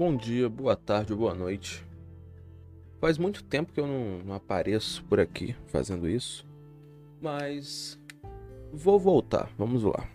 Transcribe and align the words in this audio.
Bom 0.00 0.16
dia, 0.16 0.48
boa 0.48 0.74
tarde 0.74 1.14
boa 1.14 1.34
noite. 1.34 1.84
Faz 3.02 3.18
muito 3.18 3.44
tempo 3.44 3.70
que 3.70 3.78
eu 3.78 3.86
não, 3.86 4.20
não 4.24 4.34
apareço 4.34 5.04
por 5.04 5.20
aqui 5.20 5.54
fazendo 5.66 6.08
isso, 6.08 6.46
mas 7.20 8.00
vou 8.72 8.98
voltar, 8.98 9.50
vamos 9.58 9.82
lá. 9.82 10.08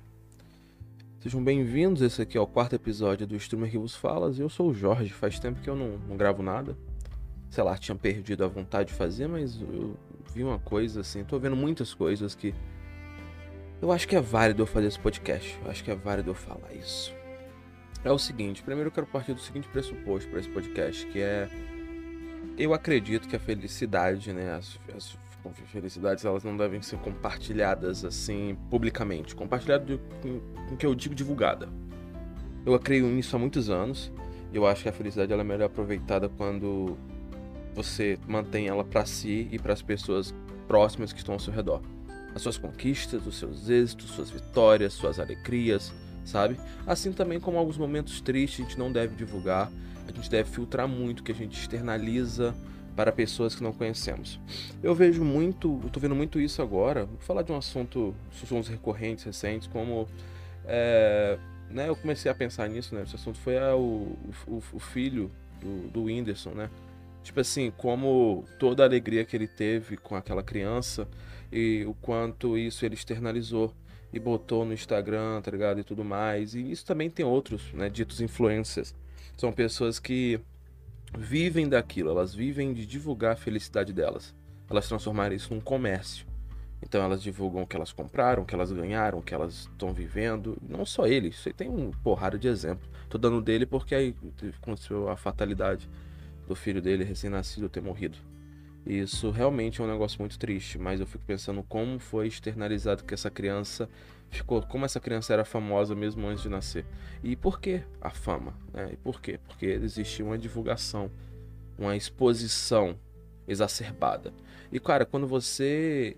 Sejam 1.20 1.44
bem-vindos, 1.44 2.02
esse 2.02 2.20
aqui 2.20 2.36
é 2.36 2.42
o 2.42 2.48
quarto 2.48 2.74
episódio 2.74 3.28
do 3.28 3.36
Streamer 3.36 3.70
que 3.70 3.78
vos 3.78 3.96
falas. 3.96 4.40
Eu 4.40 4.50
sou 4.50 4.72
o 4.72 4.74
Jorge, 4.74 5.14
faz 5.14 5.38
tempo 5.38 5.62
que 5.62 5.70
eu 5.70 5.76
não, 5.76 6.00
não 6.10 6.18
gravo 6.18 6.42
nada. 6.42 6.76
Sei 7.52 7.64
lá, 7.64 7.78
tinha 7.78 7.96
perdido 7.96 8.44
a 8.44 8.48
vontade 8.48 8.90
de 8.90 8.96
fazer, 8.96 9.28
mas 9.28 9.62
eu 9.62 9.96
vi 10.34 10.44
uma 10.44 10.58
coisa 10.58 11.02
assim, 11.02 11.24
tô 11.24 11.38
vendo 11.38 11.56
muitas 11.56 11.94
coisas 11.94 12.34
que 12.34 12.56
eu 13.80 13.92
acho 13.92 14.08
que 14.08 14.16
é 14.16 14.20
válido 14.20 14.64
eu 14.64 14.66
fazer 14.66 14.88
esse 14.88 15.00
podcast. 15.00 15.56
Eu 15.64 15.70
acho 15.70 15.84
que 15.84 15.92
é 15.92 15.96
válido 15.96 16.32
eu 16.32 16.36
falar 16.36 16.74
isso. 16.74 17.14
É 18.06 18.12
o 18.12 18.20
seguinte, 18.20 18.62
primeiro 18.62 18.90
eu 18.90 18.92
quero 18.92 19.08
partir 19.08 19.34
do 19.34 19.42
seguinte 19.42 19.68
pressuposto 19.68 20.30
para 20.30 20.40
esse 20.40 20.48
podcast, 20.48 21.08
que 21.08 21.20
é 21.20 21.50
eu 22.56 22.72
acredito 22.72 23.28
que 23.28 23.36
a 23.36 23.40
felicidade, 23.40 24.32
né, 24.32 24.54
as, 24.54 24.80
as 24.96 25.18
felicidades, 25.72 26.24
elas 26.24 26.44
não 26.44 26.56
devem 26.56 26.84
ser 26.84 26.98
compartilhadas 27.00 28.06
assim 28.06 28.56
publicamente, 28.70 29.36
compartilhado 29.36 30.00
com, 30.22 30.76
que 30.76 30.86
eu 30.86 30.94
digo 30.94 31.16
divulgada. 31.16 31.68
Eu 32.64 32.78
creio 32.80 33.08
nisso 33.08 33.36
há 33.36 33.40
muitos 33.40 33.72
anos. 33.72 34.12
Eu 34.54 34.68
acho 34.68 34.84
que 34.84 34.90
a 34.90 34.94
felicidade 34.94 35.34
ela 35.34 35.42
é 35.42 35.46
melhor 35.46 35.66
aproveitada 35.66 36.30
quando 36.30 36.96
você 37.74 38.20
mantém 38.28 38.68
ela 38.68 38.84
para 38.84 39.04
si 39.04 39.50
e 39.52 39.58
para 39.58 39.74
as 39.74 39.82
pessoas 39.82 40.32
próximas 40.68 41.12
que 41.12 41.18
estão 41.18 41.34
ao 41.34 41.40
seu 41.40 41.52
redor. 41.52 41.82
As 42.36 42.44
suas 42.44 42.58
conquistas, 42.58 43.26
os 43.26 43.40
seus 43.40 43.68
êxitos, 43.68 44.12
suas 44.12 44.30
vitórias, 44.30 44.94
suas 44.94 45.20
alegrias, 45.20 45.92
sabe? 46.26 46.58
Assim 46.86 47.14
também 47.14 47.40
como 47.40 47.58
alguns 47.58 47.78
momentos 47.78 48.20
tristes 48.20 48.60
a 48.60 48.68
gente 48.68 48.78
não 48.78 48.92
deve 48.92 49.16
divulgar, 49.16 49.72
a 50.08 50.12
gente 50.12 50.30
deve 50.30 50.50
filtrar 50.50 50.88
muito 50.88 51.24
que 51.24 51.32
a 51.32 51.36
gente 51.36 51.58
externaliza 51.58 52.54
para 52.96 53.12
pessoas 53.12 53.56
que 53.56 53.64
não 53.64 53.74
conhecemos. 53.74 54.40
Eu 54.82 54.96
vejo 54.96 55.24
muito, 55.24 55.80
eu 55.84 55.90
tô 55.90 56.00
vendo 56.00 56.16
muito 56.16 56.40
isso 56.40 56.62
agora, 56.62 57.06
vou 57.06 57.20
falar 57.20 57.42
de 57.42 57.52
um 57.52 57.58
assunto, 57.58 58.16
assuntos 58.32 58.70
recorrentes, 58.70 59.24
recentes, 59.24 59.68
como 59.68 60.08
é, 60.66 61.38
né, 61.70 61.90
eu 61.90 61.96
comecei 61.96 62.32
a 62.32 62.36
pensar 62.36 62.68
nisso, 62.70 62.96
né? 62.96 63.04
Esse 63.04 63.16
assunto 63.16 63.38
foi 63.40 63.58
a, 63.58 63.76
o, 63.76 64.18
o, 64.48 64.64
o, 64.74 64.80
filho 64.80 65.32
do, 65.62 65.90
do 65.90 66.04
Whindersson, 66.04 66.52
né? 66.52 66.70
Tipo 67.24 67.40
assim, 67.40 67.72
como 67.76 68.46
toda 68.60 68.84
a 68.84 68.86
alegria 68.86 69.26
que 69.26 69.36
ele 69.36 69.48
teve 69.48 69.98
com 69.98 70.16
aquela 70.16 70.44
criança 70.44 71.08
e 71.52 71.84
o 71.86 71.94
quanto 71.96 72.58
isso 72.58 72.86
ele 72.86 72.94
externalizou 72.94 73.74
e 74.16 74.20
botou 74.20 74.64
no 74.64 74.74
Instagram, 74.74 75.42
tá 75.42 75.52
ligado? 75.52 75.80
E 75.80 75.84
tudo 75.84 76.04
mais. 76.04 76.56
E 76.56 76.72
isso 76.72 76.86
também 76.86 77.10
tem 77.10 77.26
outros, 77.26 77.74
né? 77.74 77.90
Ditos 77.90 78.22
influencers. 78.22 78.96
São 79.36 79.52
pessoas 79.52 80.00
que 80.00 80.40
vivem 81.18 81.68
daquilo, 81.68 82.10
elas 82.10 82.34
vivem 82.34 82.74
de 82.74 82.86
divulgar 82.86 83.34
a 83.34 83.36
felicidade 83.36 83.92
delas. 83.92 84.34
Elas 84.70 84.88
transformaram 84.88 85.36
isso 85.36 85.54
num 85.54 85.60
comércio. 85.60 86.26
Então 86.82 87.04
elas 87.04 87.22
divulgam 87.22 87.64
o 87.64 87.68
que 87.68 87.76
elas 87.76 87.92
compraram, 87.92 88.44
o 88.44 88.46
que 88.46 88.56
elas 88.56 88.72
ganharam, 88.72 89.20
o 89.20 89.22
que 89.22 89.34
elas 89.34 89.68
estão 89.72 89.94
vivendo. 89.94 90.58
Não 90.62 90.86
só 90.86 91.06
ele, 91.06 91.30
isso 91.30 91.50
aí 91.50 91.54
tem 91.54 91.70
um 91.70 91.92
porrada 91.92 92.40
de 92.40 92.48
exemplo. 92.48 92.88
Tô 93.10 93.18
dando 93.18 93.42
dele 93.42 93.66
porque 93.66 93.94
aí 93.94 94.16
aconteceu 94.62 95.10
a 95.10 95.18
fatalidade 95.18 95.90
do 96.48 96.56
filho 96.56 96.82
dele 96.82 97.04
recém-nascido 97.04 97.68
ter 97.68 97.82
morrido. 97.82 98.18
Isso 98.86 99.32
realmente 99.32 99.82
é 99.82 99.84
um 99.84 99.88
negócio 99.88 100.20
muito 100.20 100.38
triste, 100.38 100.78
mas 100.78 101.00
eu 101.00 101.08
fico 101.08 101.26
pensando 101.26 101.64
como 101.64 101.98
foi 101.98 102.28
externalizado 102.28 103.04
que 103.04 103.16
essa 103.16 103.32
criança 103.32 103.90
ficou, 104.30 104.62
como 104.62 104.86
essa 104.86 105.00
criança 105.00 105.34
era 105.34 105.44
famosa 105.44 105.96
mesmo 105.96 106.28
antes 106.28 106.44
de 106.44 106.50
nascer. 106.50 106.86
E 107.24 107.36
por 107.36 107.60
que 107.60 107.82
a 108.00 108.12
fama? 108.12 108.54
Né? 108.72 108.92
E 108.94 108.98
por 108.98 109.20
quê? 109.20 109.40
Porque 109.48 109.66
existia 109.66 110.24
uma 110.24 110.38
divulgação, 110.38 111.10
uma 111.80 111.96
exposição 111.96 112.96
exacerbada. 113.48 114.32
E 114.72 114.80
cara, 114.80 115.04
quando 115.04 115.26
você 115.26 116.16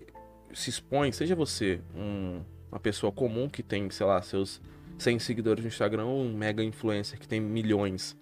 se 0.52 0.68
expõe, 0.68 1.10
seja 1.10 1.34
você 1.34 1.80
um, 1.94 2.42
uma 2.70 2.80
pessoa 2.80 3.10
comum 3.10 3.48
que 3.48 3.62
tem, 3.62 3.88
sei 3.90 4.04
lá, 4.04 4.20
seus 4.20 4.60
100 4.98 5.20
seguidores 5.20 5.64
no 5.64 5.68
Instagram 5.68 6.04
ou 6.04 6.22
um 6.22 6.36
mega 6.36 6.62
influencer 6.62 7.18
que 7.18 7.28
tem 7.28 7.40
milhões 7.40 8.14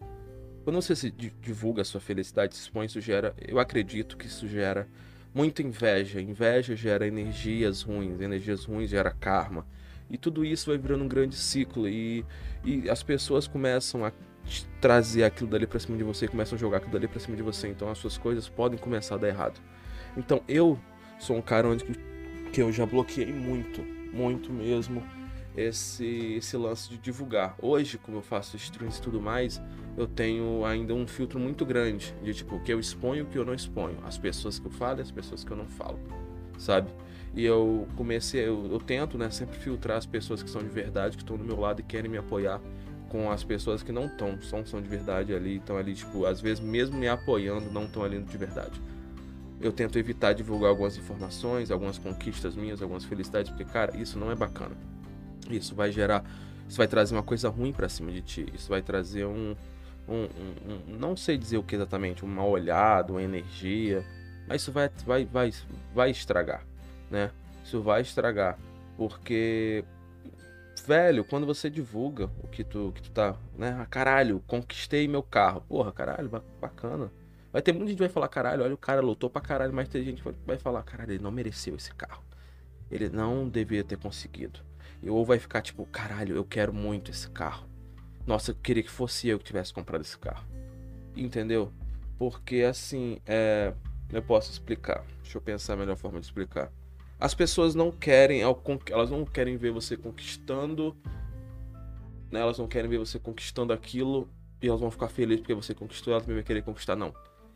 quando 0.66 0.82
você 0.82 0.96
se 0.96 1.12
divulga 1.12 1.82
a 1.82 1.84
sua 1.84 2.00
felicidade, 2.00 2.56
se 2.56 2.62
expõe, 2.62 2.86
isso 2.86 3.00
gera, 3.00 3.36
eu 3.46 3.60
acredito 3.60 4.16
que 4.16 4.26
isso 4.26 4.48
gera 4.48 4.88
muita 5.32 5.62
inveja. 5.62 6.20
Inveja 6.20 6.74
gera 6.74 7.06
energias 7.06 7.82
ruins, 7.82 8.20
energias 8.20 8.64
ruins 8.64 8.90
gera 8.90 9.12
karma. 9.12 9.64
E 10.10 10.18
tudo 10.18 10.44
isso 10.44 10.68
vai 10.68 10.76
virando 10.76 11.04
um 11.04 11.08
grande 11.08 11.36
ciclo 11.36 11.88
e, 11.88 12.26
e 12.64 12.90
as 12.90 13.00
pessoas 13.00 13.46
começam 13.46 14.04
a 14.04 14.10
trazer 14.80 15.22
aquilo 15.22 15.48
dali 15.48 15.68
para 15.68 15.78
cima 15.78 15.96
de 15.96 16.02
você, 16.02 16.26
começam 16.26 16.56
a 16.56 16.58
jogar 16.58 16.78
aquilo 16.78 16.94
dali 16.94 17.06
para 17.06 17.20
cima 17.20 17.36
de 17.36 17.44
você. 17.44 17.68
Então 17.68 17.88
as 17.88 17.98
suas 17.98 18.18
coisas 18.18 18.48
podem 18.48 18.76
começar 18.76 19.14
a 19.14 19.18
dar 19.18 19.28
errado. 19.28 19.60
Então 20.16 20.42
eu 20.48 20.76
sou 21.16 21.36
um 21.36 21.42
cara 21.42 21.68
onde 21.68 21.84
que 22.52 22.60
eu 22.60 22.72
já 22.72 22.84
bloqueei 22.84 23.32
muito, 23.32 23.82
muito 24.12 24.52
mesmo 24.52 25.00
esse, 25.56 26.34
esse 26.34 26.56
lance 26.56 26.88
de 26.90 26.98
divulgar. 26.98 27.56
Hoje, 27.60 27.98
como 27.98 28.18
eu 28.18 28.22
faço 28.22 28.56
streams 28.56 28.98
e 28.98 29.02
tudo 29.02 29.20
mais, 29.20 29.60
eu 29.96 30.06
tenho 30.06 30.64
ainda 30.64 30.92
um 30.92 31.06
filtro 31.06 31.40
muito 31.40 31.64
grande 31.64 32.14
de 32.22 32.34
tipo, 32.34 32.56
o 32.56 32.60
que 32.60 32.72
eu 32.72 32.78
exponho 32.78 33.24
o 33.24 33.26
que 33.26 33.38
eu 33.38 33.44
não 33.44 33.54
exponho. 33.54 33.98
As 34.04 34.18
pessoas 34.18 34.58
que 34.58 34.66
eu 34.66 34.70
falo 34.70 34.98
e 34.98 35.02
as 35.02 35.10
pessoas 35.10 35.42
que 35.42 35.50
eu 35.50 35.56
não 35.56 35.66
falo, 35.66 35.98
sabe? 36.58 36.90
E 37.34 37.44
eu 37.44 37.86
comecei, 37.96 38.46
eu, 38.46 38.66
eu 38.70 38.78
tento, 38.78 39.18
né, 39.18 39.30
sempre 39.30 39.58
filtrar 39.58 39.98
as 39.98 40.06
pessoas 40.06 40.42
que 40.42 40.50
são 40.50 40.62
de 40.62 40.68
verdade, 40.68 41.16
que 41.16 41.22
estão 41.22 41.36
do 41.36 41.44
meu 41.44 41.58
lado 41.58 41.80
e 41.80 41.82
querem 41.82 42.10
me 42.10 42.16
apoiar, 42.16 42.60
com 43.08 43.30
as 43.30 43.44
pessoas 43.44 43.82
que 43.82 43.92
não 43.92 44.06
estão, 44.06 44.40
são, 44.42 44.64
são 44.64 44.80
de 44.80 44.88
verdade 44.88 45.34
ali, 45.34 45.56
estão 45.56 45.76
ali, 45.76 45.94
tipo, 45.94 46.26
às 46.26 46.40
vezes 46.40 46.62
mesmo 46.62 46.96
me 46.98 47.08
apoiando, 47.08 47.70
não 47.70 47.84
estão 47.84 48.02
ali 48.02 48.20
de 48.20 48.36
verdade. 48.36 48.80
Eu 49.60 49.72
tento 49.72 49.98
evitar 49.98 50.32
divulgar 50.32 50.70
algumas 50.70 50.96
informações, 50.96 51.70
algumas 51.70 51.98
conquistas 51.98 52.54
minhas, 52.56 52.82
algumas 52.82 53.04
felicidades, 53.04 53.50
porque, 53.50 53.64
cara, 53.64 53.96
isso 53.96 54.18
não 54.18 54.30
é 54.30 54.34
bacana. 54.34 54.76
Isso 55.54 55.74
vai 55.74 55.92
gerar, 55.92 56.24
isso 56.68 56.78
vai 56.78 56.88
trazer 56.88 57.14
uma 57.14 57.22
coisa 57.22 57.48
ruim 57.48 57.72
para 57.72 57.88
cima 57.88 58.10
de 58.10 58.22
ti. 58.22 58.46
Isso 58.54 58.68
vai 58.68 58.82
trazer 58.82 59.26
um, 59.26 59.54
um, 60.08 60.22
um, 60.24 60.72
um, 60.72 60.98
não 60.98 61.16
sei 61.16 61.36
dizer 61.36 61.58
o 61.58 61.62
que 61.62 61.76
exatamente, 61.76 62.24
uma 62.24 62.44
olhada, 62.44 63.12
uma 63.12 63.22
energia, 63.22 64.04
mas 64.48 64.62
isso 64.62 64.72
vai, 64.72 64.90
vai, 65.04 65.24
vai, 65.24 65.52
vai 65.94 66.10
estragar, 66.10 66.64
né? 67.10 67.30
Isso 67.64 67.82
vai 67.82 68.00
estragar, 68.00 68.58
porque 68.96 69.84
velho, 70.86 71.24
quando 71.24 71.46
você 71.46 71.68
divulga 71.68 72.30
o 72.42 72.48
que 72.48 72.62
tu, 72.62 72.92
que 72.94 73.02
tu 73.02 73.10
tá, 73.10 73.36
né? 73.58 73.76
Ah, 73.80 73.86
caralho, 73.86 74.42
conquistei 74.46 75.08
meu 75.08 75.22
carro. 75.22 75.62
Porra, 75.62 75.92
caralho, 75.92 76.30
bacana. 76.60 77.10
Vai 77.52 77.62
ter 77.62 77.72
muita 77.72 77.88
gente 77.88 77.96
que 77.96 78.02
vai 78.02 78.08
falar, 78.08 78.28
caralho, 78.28 78.62
olha, 78.62 78.74
o 78.74 78.78
cara 78.78 79.00
lutou 79.00 79.30
pra 79.30 79.40
caralho, 79.40 79.72
mas 79.72 79.88
tem 79.88 80.04
gente 80.04 80.22
que 80.22 80.32
vai 80.46 80.58
falar, 80.58 80.82
caralho, 80.82 81.12
ele 81.12 81.22
não 81.22 81.30
mereceu 81.30 81.74
esse 81.74 81.92
carro. 81.94 82.22
Ele 82.90 83.08
não 83.08 83.48
devia 83.48 83.82
ter 83.82 83.98
conseguido. 83.98 84.60
Ou 85.02 85.24
vai 85.24 85.38
ficar 85.38 85.62
tipo, 85.62 85.84
caralho, 85.86 86.36
eu 86.36 86.44
quero 86.44 86.72
muito 86.72 87.10
esse 87.10 87.28
carro. 87.30 87.66
Nossa, 88.26 88.50
eu 88.50 88.54
queria 88.54 88.82
que 88.82 88.90
fosse 88.90 89.28
eu 89.28 89.38
que 89.38 89.44
tivesse 89.44 89.72
comprado 89.72 90.00
esse 90.00 90.18
carro. 90.18 90.44
Entendeu? 91.16 91.72
Porque 92.18 92.62
assim, 92.62 93.18
é... 93.26 93.72
eu 94.12 94.22
posso 94.22 94.50
explicar. 94.50 95.04
Deixa 95.22 95.38
eu 95.38 95.42
pensar 95.42 95.74
a 95.74 95.76
melhor 95.76 95.96
forma 95.96 96.18
de 96.18 96.26
explicar. 96.26 96.72
As 97.18 97.34
pessoas 97.34 97.74
não 97.74 97.90
querem, 97.90 98.42
elas 98.42 99.10
não 99.10 99.24
querem 99.24 99.56
ver 99.56 99.70
você 99.70 99.96
conquistando, 99.96 100.94
né? 102.30 102.40
elas 102.40 102.58
não 102.58 102.66
querem 102.66 102.90
ver 102.90 102.98
você 102.98 103.18
conquistando 103.18 103.72
aquilo 103.72 104.28
e 104.60 104.68
elas 104.68 104.80
vão 104.80 104.90
ficar 104.90 105.08
felizes 105.08 105.40
porque 105.40 105.54
você 105.54 105.74
conquistou, 105.74 106.12
elas 106.12 106.24
também 106.24 106.36
vão 106.36 106.44
querer 106.44 106.62
conquistar, 106.62 106.94
não. 106.94 107.14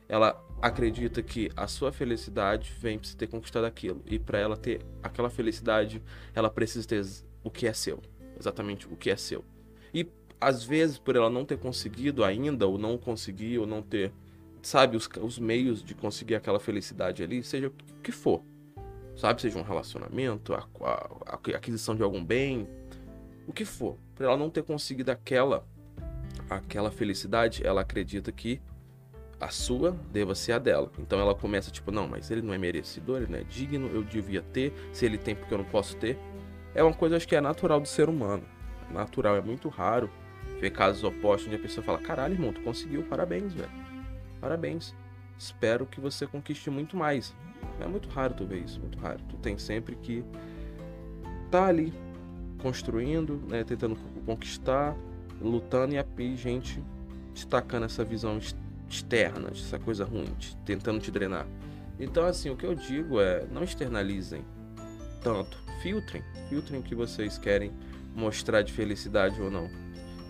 Ela 0.08 0.42
acredita 0.62 1.22
que 1.22 1.50
a 1.56 1.66
sua 1.66 1.92
felicidade 1.92 2.72
vem 2.78 2.98
para 2.98 3.08
você 3.08 3.16
ter 3.16 3.26
conquistado 3.26 3.64
aquilo 3.64 4.02
e 4.06 4.18
para 4.18 4.38
ela 4.38 4.56
ter 4.56 4.80
aquela 5.02 5.28
felicidade, 5.28 6.02
ela 6.34 6.50
precisa 6.50 6.88
ter 6.88 7.04
o 7.42 7.50
que 7.50 7.66
é 7.66 7.72
seu, 7.72 8.00
exatamente 8.38 8.86
o 8.86 8.96
que 8.96 9.10
é 9.10 9.16
seu. 9.16 9.44
E 9.92 10.06
às 10.40 10.64
vezes, 10.64 10.98
por 10.98 11.16
ela 11.16 11.28
não 11.28 11.44
ter 11.44 11.58
conseguido 11.58 12.24
ainda, 12.24 12.66
ou 12.66 12.78
não 12.78 12.96
conseguir, 12.96 13.58
ou 13.58 13.66
não 13.66 13.82
ter, 13.82 14.12
sabe, 14.62 14.96
os, 14.96 15.08
os 15.20 15.38
meios 15.38 15.82
de 15.82 15.94
conseguir 15.94 16.34
aquela 16.34 16.58
felicidade 16.58 17.22
ali, 17.22 17.42
seja 17.42 17.68
o 17.68 18.00
que 18.02 18.12
for, 18.12 18.42
sabe, 19.16 19.42
seja 19.42 19.58
um 19.58 19.62
relacionamento, 19.62 20.54
a, 20.54 20.66
a, 20.80 21.10
a 21.26 21.56
aquisição 21.56 21.94
de 21.94 22.02
algum 22.02 22.24
bem, 22.24 22.66
o 23.46 23.52
que 23.52 23.64
for, 23.64 23.96
por 24.14 24.24
ela 24.24 24.36
não 24.36 24.48
ter 24.48 24.62
conseguido 24.62 25.10
aquela, 25.10 25.66
aquela 26.48 26.90
felicidade, 26.90 27.66
ela 27.66 27.82
acredita 27.82 28.32
que 28.32 28.60
a 29.38 29.48
sua 29.48 29.92
deva 30.12 30.34
ser 30.34 30.52
a 30.52 30.58
dela. 30.58 30.90
Então 30.98 31.18
ela 31.18 31.34
começa 31.34 31.70
tipo, 31.70 31.90
não, 31.90 32.06
mas 32.06 32.30
ele 32.30 32.42
não 32.42 32.52
é 32.52 32.58
merecedor, 32.58 33.22
ele 33.22 33.32
não 33.32 33.38
é 33.38 33.44
digno, 33.44 33.88
eu 33.88 34.04
devia 34.04 34.42
ter, 34.42 34.72
se 34.92 35.06
ele 35.06 35.16
tem 35.16 35.34
porque 35.34 35.52
eu 35.52 35.58
não 35.58 35.64
posso 35.64 35.96
ter 35.96 36.18
é 36.74 36.82
uma 36.82 36.94
coisa 36.94 37.16
acho 37.16 37.26
que 37.26 37.36
é 37.36 37.40
natural 37.40 37.80
do 37.80 37.88
ser 37.88 38.08
humano. 38.08 38.44
Natural, 38.90 39.36
é 39.36 39.40
muito 39.40 39.68
raro 39.68 40.10
ver 40.60 40.70
casos 40.70 41.04
opostos 41.04 41.46
onde 41.46 41.56
a 41.56 41.58
pessoa 41.58 41.84
fala: 41.84 41.98
caralho, 41.98 42.34
irmão, 42.34 42.52
tu 42.52 42.60
conseguiu, 42.60 43.02
parabéns, 43.04 43.52
velho. 43.52 43.70
Parabéns. 44.40 44.94
Espero 45.38 45.86
que 45.86 46.00
você 46.00 46.26
conquiste 46.26 46.68
muito 46.70 46.96
mais. 46.96 47.34
É 47.80 47.86
muito 47.86 48.08
raro 48.10 48.34
tu 48.34 48.46
ver 48.46 48.58
isso, 48.58 48.80
muito 48.80 48.98
raro. 48.98 49.20
Tu 49.28 49.36
tem 49.36 49.56
sempre 49.58 49.96
que 49.96 50.24
tá 51.50 51.66
ali 51.66 51.92
construindo, 52.58 53.42
né, 53.48 53.64
tentando 53.64 53.96
conquistar, 54.26 54.94
lutando 55.40 55.94
e 55.94 55.98
a 55.98 56.04
gente 56.36 56.82
destacando 57.32 57.84
essa 57.84 58.04
visão 58.04 58.38
externa, 58.88 59.48
essa 59.50 59.78
coisa 59.78 60.04
ruim, 60.04 60.28
tentando 60.64 61.00
te 61.00 61.10
drenar. 61.10 61.46
Então, 61.98 62.26
assim, 62.26 62.50
o 62.50 62.56
que 62.56 62.66
eu 62.66 62.74
digo 62.74 63.20
é: 63.20 63.46
não 63.50 63.62
externalizem 63.62 64.44
tanto, 65.20 65.58
filtrem, 65.82 66.22
filtrem 66.48 66.80
o 66.80 66.82
que 66.82 66.94
vocês 66.94 67.38
querem 67.38 67.72
mostrar 68.14 68.62
de 68.62 68.72
felicidade 68.72 69.40
ou 69.40 69.50
não, 69.50 69.70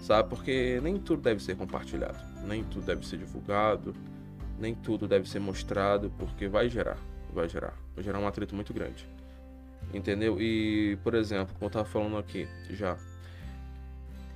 sabe? 0.03 0.29
Porque 0.29 0.81
nem 0.83 0.99
tudo 0.99 1.23
deve 1.23 1.43
ser 1.43 1.57
compartilhado, 1.57 2.19
nem 2.45 2.65
tudo 2.65 2.87
deve 2.87 3.07
ser 3.07 3.19
divulgado, 3.19 3.95
nem 4.59 4.75
tudo 4.75 5.09
deve 5.09 5.29
ser 5.29 5.41
mostrado, 5.41 6.13
porque 6.19 6.49
vai 6.49 6.69
gerar, 6.69 6.99
vai 7.33 7.49
gerar, 7.49 7.75
vai 7.95 8.05
gerar 8.05 8.19
um 8.19 8.27
atrito 8.27 8.55
muito 8.55 8.75
grande, 8.75 9.09
entendeu? 9.95 10.41
E, 10.41 10.99
por 11.03 11.15
exemplo, 11.15 11.55
como 11.55 11.67
eu 11.67 11.71
tava 11.71 11.85
falando 11.87 12.19
aqui 12.19 12.47
já, 12.71 12.97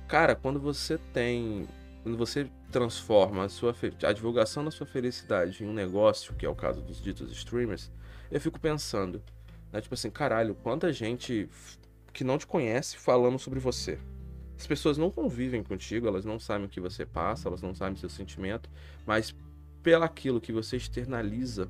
cara, 0.07 0.35
quando 0.35 0.59
você 0.59 0.97
tem 1.13 1.67
quando 2.05 2.19
você 2.19 2.47
transforma 2.71 3.45
a, 3.45 3.49
sua, 3.49 3.75
a 4.03 4.13
divulgação 4.13 4.63
da 4.63 4.69
sua 4.69 4.85
felicidade 4.85 5.63
em 5.63 5.67
um 5.67 5.73
negócio, 5.73 6.35
que 6.35 6.45
é 6.45 6.49
o 6.49 6.53
caso 6.53 6.79
dos 6.79 7.01
ditos 7.01 7.31
streamers, 7.31 7.91
eu 8.29 8.39
fico 8.39 8.59
pensando, 8.59 9.23
né, 9.75 9.81
tipo 9.81 9.93
assim, 9.93 10.09
caralho, 10.09 10.55
quanta 10.55 10.91
gente 10.93 11.49
que 12.13 12.23
não 12.23 12.37
te 12.37 12.47
conhece 12.47 12.97
falando 12.97 13.37
sobre 13.37 13.59
você. 13.59 13.99
As 14.57 14.65
pessoas 14.65 14.97
não 14.97 15.11
convivem 15.11 15.61
contigo, 15.61 16.07
elas 16.07 16.23
não 16.23 16.39
sabem 16.39 16.65
o 16.65 16.69
que 16.69 16.79
você 16.79 17.05
passa, 17.05 17.49
elas 17.49 17.61
não 17.61 17.75
sabem 17.75 17.97
seu 17.97 18.07
sentimento, 18.07 18.69
mas 19.05 19.35
pelaquilo 19.83 20.39
que 20.39 20.53
você 20.53 20.77
externaliza, 20.77 21.69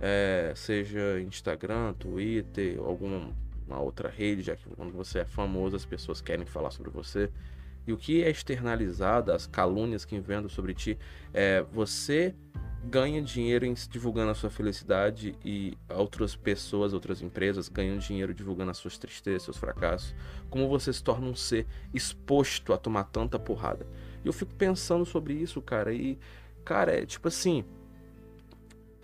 é, 0.00 0.52
seja 0.56 1.20
Instagram, 1.20 1.92
Twitter, 1.94 2.80
alguma 2.80 3.32
outra 3.78 4.08
rede, 4.08 4.42
já 4.42 4.56
que 4.56 4.68
quando 4.70 4.92
você 4.92 5.20
é 5.20 5.24
famoso 5.24 5.76
as 5.76 5.86
pessoas 5.86 6.20
querem 6.20 6.44
falar 6.44 6.72
sobre 6.72 6.90
você, 6.90 7.30
e 7.86 7.92
o 7.92 7.96
que 7.96 8.24
é 8.24 8.30
externalizado, 8.30 9.30
as 9.30 9.46
calúnias 9.46 10.04
que 10.04 10.16
inventam 10.16 10.48
sobre 10.48 10.74
ti, 10.74 10.98
é 11.32 11.62
você 11.72 12.34
ganha 12.88 13.20
dinheiro 13.22 13.66
divulgando 13.88 14.30
a 14.30 14.34
sua 14.34 14.50
felicidade 14.50 15.36
e 15.44 15.76
outras 15.88 16.36
pessoas, 16.36 16.92
outras 16.92 17.22
empresas 17.22 17.68
ganham 17.68 17.98
dinheiro 17.98 18.34
divulgando 18.34 18.70
as 18.70 18.78
suas 18.78 18.98
tristezas, 18.98 19.42
seus 19.42 19.56
fracassos. 19.56 20.14
Como 20.50 20.68
você 20.68 20.92
se 20.92 21.02
torna 21.02 21.26
um 21.26 21.34
ser 21.34 21.66
exposto 21.92 22.72
a 22.72 22.78
tomar 22.78 23.04
tanta 23.04 23.38
porrada. 23.38 23.86
E 24.24 24.26
eu 24.26 24.32
fico 24.32 24.54
pensando 24.54 25.04
sobre 25.04 25.34
isso, 25.34 25.60
cara, 25.60 25.92
e 25.92 26.18
cara, 26.64 26.92
é 26.92 27.06
tipo 27.06 27.28
assim, 27.28 27.64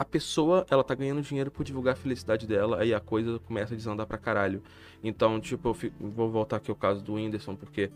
a 0.00 0.04
pessoa, 0.04 0.66
ela 0.70 0.82
tá 0.82 0.94
ganhando 0.94 1.20
dinheiro 1.20 1.50
por 1.50 1.62
divulgar 1.62 1.92
a 1.92 1.96
felicidade 1.96 2.46
dela, 2.46 2.80
aí 2.80 2.94
a 2.94 3.00
coisa 3.00 3.38
começa 3.40 3.74
a 3.74 3.76
desandar 3.76 4.06
pra 4.06 4.16
caralho. 4.16 4.62
Então, 5.04 5.38
tipo, 5.38 5.68
eu 5.68 5.74
fico, 5.74 6.08
vou 6.08 6.30
voltar 6.30 6.56
aqui 6.56 6.70
ao 6.70 6.76
caso 6.76 7.02
do 7.02 7.14
Whindersson, 7.14 7.54
porque 7.54 7.90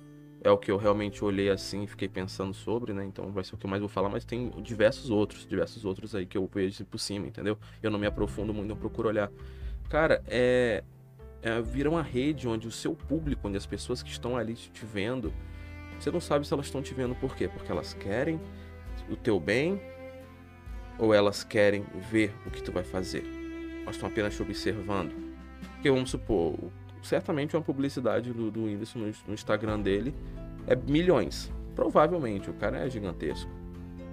é 0.44 0.50
o 0.50 0.58
que 0.58 0.70
eu 0.70 0.76
realmente 0.76 1.25
olhei 1.25 1.49
assim 1.49 1.85
e 1.85 1.87
fiquei 1.87 2.06
pensando 2.06 2.52
sobre, 2.52 2.93
né? 2.93 3.02
Então 3.02 3.32
vai 3.32 3.43
ser 3.43 3.55
o 3.55 3.58
que 3.58 3.64
eu 3.64 3.70
mais 3.70 3.81
vou 3.81 3.88
falar, 3.88 4.11
mas 4.11 4.26
tem 4.26 4.50
diversos 4.62 5.08
outros, 5.08 5.46
diversos 5.46 5.87
outros 5.87 6.14
aí 6.14 6.26
que 6.26 6.37
eu 6.37 6.46
vejo 6.52 6.85
por 6.85 6.99
cima, 6.99 7.26
entendeu? 7.26 7.58
Eu 7.82 7.91
não 7.91 7.99
me 7.99 8.06
aprofundo 8.06 8.52
muito, 8.52 8.69
não 8.69 8.76
procuro 8.76 9.08
olhar. 9.08 9.32
Cara, 9.88 10.23
é, 10.29 10.85
é 11.43 11.62
vira 11.62 11.88
uma 11.88 12.02
rede 12.02 12.46
onde 12.46 12.69
o 12.69 12.70
seu 12.70 12.94
público, 12.94 13.49
onde 13.49 13.56
as 13.56 13.64
pessoas 13.64 14.02
que 14.02 14.11
estão 14.11 14.37
ali 14.37 14.52
te 14.52 14.85
vendo, 14.85 15.32
você 15.99 16.11
não 16.11 16.20
sabe 16.20 16.46
se 16.46 16.52
elas 16.52 16.67
estão 16.67 16.82
te 16.82 16.93
vendo 16.93 17.14
por 17.14 17.35
quê? 17.35 17.49
Porque 17.49 17.73
elas 17.73 17.94
querem 17.94 18.38
o 19.08 19.17
teu 19.17 19.41
bem 19.41 19.81
ou 20.99 21.14
elas 21.14 21.43
querem 21.43 21.87
ver 22.11 22.35
o 22.46 22.50
que 22.50 22.62
tu 22.62 22.70
vai 22.70 22.85
fazer. 22.85 23.25
Elas 23.82 23.96
estão 23.96 24.11
apenas 24.11 24.37
te 24.37 24.43
observando. 24.43 25.14
Porque 25.73 25.91
vamos 25.91 26.11
supor, 26.11 26.55
certamente 27.05 27.56
uma 27.56 27.62
publicidade 27.62 28.33
do, 28.33 28.51
do 28.51 28.65
Whindersson 28.65 28.99
no, 28.99 29.12
no 29.29 29.35
Instagram 29.35 29.81
dele 29.81 30.15
é 30.67 30.75
milhões. 30.75 31.53
Provavelmente, 31.75 32.51
o 32.51 32.55
cara 32.55 32.79
é 32.79 32.91
gigantesco. 32.91 33.51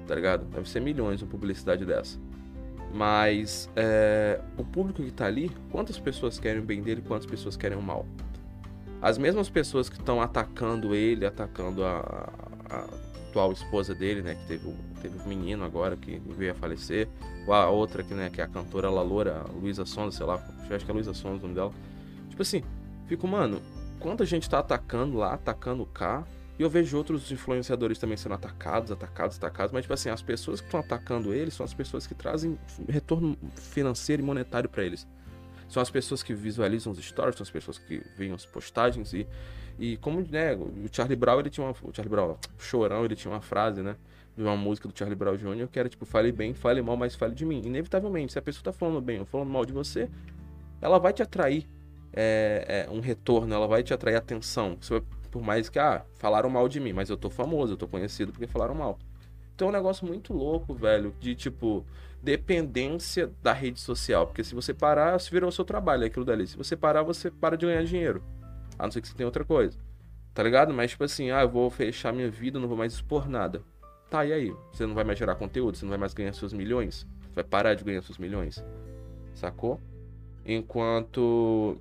Tá 0.08 0.16
ligado? 0.16 0.46
Deve 0.46 0.70
ser 0.70 0.82
milhões 0.82 1.22
uma 1.22 1.30
publicidade 1.30 1.86
dessa. 1.86 2.20
Mas 2.94 3.70
é, 3.76 4.42
o 4.58 4.66
público 4.66 5.02
que 5.02 5.12
tá 5.12 5.26
ali, 5.26 5.50
quantas 5.72 5.98
pessoas 5.98 6.38
querem 6.38 6.62
o 6.62 6.66
bem 6.66 6.82
dele 6.82 7.02
quantas 7.02 7.26
pessoas 7.26 7.56
querem 7.56 7.78
o 7.78 7.82
mal? 7.82 8.06
As 9.02 9.18
mesmas 9.18 9.50
pessoas 9.50 9.90
que 9.90 9.98
estão 9.98 10.22
atacando 10.22 10.94
ele, 10.94 11.26
atacando 11.26 11.84
a, 11.86 12.30
a, 12.70 12.86
atual 13.32 13.52
esposa 13.54 13.96
dele, 13.96 14.22
né? 14.22 14.36
Que 14.36 14.46
teve, 14.46 14.76
teve 15.02 15.18
um 15.18 15.28
menino 15.28 15.64
agora 15.64 15.96
que 15.96 16.22
veio 16.38 16.52
a 16.52 16.56
falecer. 16.56 17.08
Ou 17.48 17.54
a 17.54 17.70
outra 17.70 18.04
que, 18.04 18.14
né, 18.14 18.30
que 18.30 18.42
é 18.42 18.44
a 18.44 18.48
cantora 18.48 18.90
Laloura, 18.90 19.46
Luísa 19.60 19.86
Sonza, 19.86 20.18
sei 20.18 20.26
lá, 20.26 20.36
acho 20.70 20.86
que 20.86 20.92
é 20.92 20.94
Luísa 20.94 21.14
Sonza 21.14 21.38
o 21.38 21.42
nome 21.42 21.56
dela. 21.56 21.72
Tipo 22.30 22.42
assim, 22.42 22.62
Fico, 23.12 23.28
mano, 23.28 23.62
quanta 24.00 24.26
gente 24.26 24.50
tá 24.50 24.60
atacando 24.60 25.18
lá, 25.18 25.34
atacando 25.34 25.86
cá. 25.86 26.24
E 26.58 26.62
eu 26.62 26.70
vejo 26.70 26.96
outros 26.96 27.30
influenciadores 27.30 28.00
também 28.00 28.16
sendo 28.16 28.36
atacados, 28.36 28.90
atacados, 28.90 29.36
atacados. 29.36 29.74
Mas, 29.74 29.82
tipo 29.82 29.94
assim, 29.94 30.10
as 30.10 30.22
pessoas 30.22 30.62
que 30.62 30.68
estão 30.68 30.80
atacando 30.80 31.34
eles 31.34 31.54
são 31.54 31.66
as 31.66 31.74
pessoas 31.74 32.08
que 32.08 32.16
trazem 32.16 32.58
retorno 32.88 33.38
financeiro 33.54 34.22
e 34.22 34.26
monetário 34.26 34.70
para 34.70 34.86
eles. 34.86 35.06
São 35.68 35.84
as 35.84 35.90
pessoas 35.90 36.24
que 36.24 36.34
visualizam 36.34 36.94
os 36.94 37.00
stories, 37.00 37.36
são 37.36 37.44
as 37.44 37.52
pessoas 37.52 37.78
que 37.78 38.02
veem 38.16 38.32
as 38.32 38.46
postagens. 38.46 39.12
E, 39.12 39.28
e 39.78 39.98
como, 39.98 40.22
né, 40.22 40.56
o 40.56 40.88
Charlie 40.90 41.18
Brown, 41.18 41.42
ele 41.42 41.50
tinha 41.50 41.68
uma. 41.68 41.76
O 41.84 41.94
Charlie 41.94 42.10
Brown, 42.10 42.38
Chorão, 42.58 43.04
ele 43.04 43.18
tinha 43.18 43.34
uma 43.34 43.42
frase, 43.42 43.82
né? 43.82 43.98
De 44.38 44.42
uma 44.42 44.56
música 44.56 44.88
do 44.88 44.98
Charlie 44.98 45.18
Brown 45.18 45.36
Jr. 45.36 45.68
que 45.68 45.78
era 45.78 45.90
tipo, 45.90 46.06
fale 46.06 46.32
bem, 46.32 46.54
fale 46.54 46.82
mal, 46.82 46.96
mas 46.96 47.14
fale 47.14 47.36
de 47.36 47.46
mim. 47.46 47.62
Inevitavelmente, 47.66 48.32
se 48.32 48.40
a 48.40 48.42
pessoa 48.42 48.64
tá 48.64 48.72
falando 48.72 49.02
bem 49.02 49.20
ou 49.20 49.26
falando 49.26 49.50
mal 49.50 49.66
de 49.66 49.74
você, 49.74 50.10
ela 50.80 50.98
vai 50.98 51.12
te 51.12 51.22
atrair 51.22 51.68
é, 52.14 52.86
é, 52.88 52.92
um 52.92 53.00
retorno, 53.00 53.54
ela 53.54 53.68
vai 53.68 53.84
te 53.84 53.94
atrair 53.94 54.16
atenção. 54.16 54.78
Por 55.30 55.42
mais 55.42 55.70
que, 55.70 55.80
ah, 55.80 56.04
falaram 56.16 56.50
mal 56.50 56.68
de 56.68 56.80
mim, 56.80 56.94
mas 56.94 57.10
eu 57.10 57.18
tô 57.18 57.30
famoso, 57.30 57.74
eu 57.74 57.78
tô 57.78 57.88
conhecido 57.88 58.32
porque 58.32 58.48
falaram 58.48 58.76
mal. 58.76 59.00
Então 59.56 59.68
é 59.68 59.70
um 59.70 59.74
negócio 59.74 60.06
muito 60.06 60.34
louco, 60.34 60.74
velho, 60.74 61.16
de 61.20 61.36
tipo, 61.36 61.86
dependência 62.22 63.32
da 63.42 63.54
rede 63.54 63.80
social. 63.80 64.28
Porque 64.28 64.44
se 64.44 64.56
você 64.56 64.74
parar, 64.74 65.20
se 65.20 65.32
virou 65.32 65.50
o 65.50 65.52
seu 65.52 65.64
trabalho, 65.64 66.06
aquilo 66.06 66.26
dali. 66.26 66.48
Se 66.48 66.58
você 66.58 66.76
parar, 66.76 67.04
você 67.04 67.30
para 67.30 67.56
de 67.56 67.66
ganhar 67.66 67.84
dinheiro. 67.84 68.24
A 68.78 68.84
não 68.84 68.92
ser 68.92 69.02
que 69.02 69.08
você 69.08 69.14
tenha 69.14 69.28
outra 69.28 69.46
coisa. 69.46 69.78
Tá 70.34 70.42
ligado? 70.44 70.74
Mas 70.74 70.92
tipo 70.92 71.04
assim, 71.04 71.32
ah, 71.32 71.42
eu 71.42 71.50
vou 71.50 71.70
fechar 71.70 72.14
minha 72.14 72.30
vida, 72.30 72.60
não 72.60 72.68
vou 72.68 72.78
mais 72.78 72.94
expor 72.94 73.30
nada. 73.30 73.62
Tá, 74.10 74.26
e 74.26 74.34
aí? 74.34 74.56
Você 74.74 74.86
não 74.86 74.94
vai 74.94 75.04
mais 75.04 75.18
gerar 75.18 75.36
conteúdo? 75.36 75.78
Você 75.78 75.86
não 75.86 75.90
vai 75.90 76.00
mais 76.00 76.14
ganhar 76.14 76.34
seus 76.34 76.52
milhões? 76.54 77.08
Você 77.22 77.36
vai 77.36 77.44
parar 77.44 77.76
de 77.76 77.84
ganhar 77.84 78.02
seus 78.02 78.18
milhões? 78.18 78.64
Sacou? 79.34 79.80
Enquanto 80.46 81.78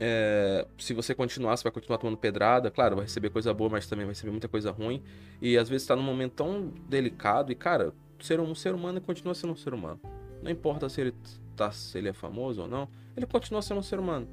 é, 0.00 0.66
se 0.78 0.92
você 0.92 1.14
continuar, 1.14 1.56
você 1.56 1.64
vai 1.64 1.72
continuar 1.72 1.98
tomando 1.98 2.16
pedrada. 2.16 2.70
Claro, 2.70 2.96
vai 2.96 3.04
receber 3.04 3.30
coisa 3.30 3.52
boa, 3.54 3.70
mas 3.70 3.86
também 3.86 4.04
vai 4.04 4.12
receber 4.12 4.30
muita 4.30 4.48
coisa 4.48 4.70
ruim. 4.70 5.02
E 5.40 5.56
às 5.56 5.68
vezes 5.68 5.82
está 5.82 5.94
num 5.94 6.02
momento 6.02 6.32
tão 6.32 6.72
delicado. 6.88 7.52
E, 7.52 7.54
cara, 7.54 7.92
ser 8.20 8.40
um 8.40 8.54
ser 8.54 8.74
humano 8.74 9.00
continua 9.00 9.34
sendo 9.34 9.52
um 9.52 9.56
ser 9.56 9.74
humano. 9.74 10.00
Não 10.42 10.50
importa 10.50 10.88
se 10.88 11.00
ele, 11.00 11.14
tá, 11.56 11.70
se 11.70 11.96
ele 11.96 12.08
é 12.08 12.12
famoso 12.12 12.62
ou 12.62 12.68
não, 12.68 12.88
ele 13.16 13.26
continua 13.26 13.62
sendo 13.62 13.78
um 13.78 13.82
ser 13.82 13.98
humano. 13.98 14.28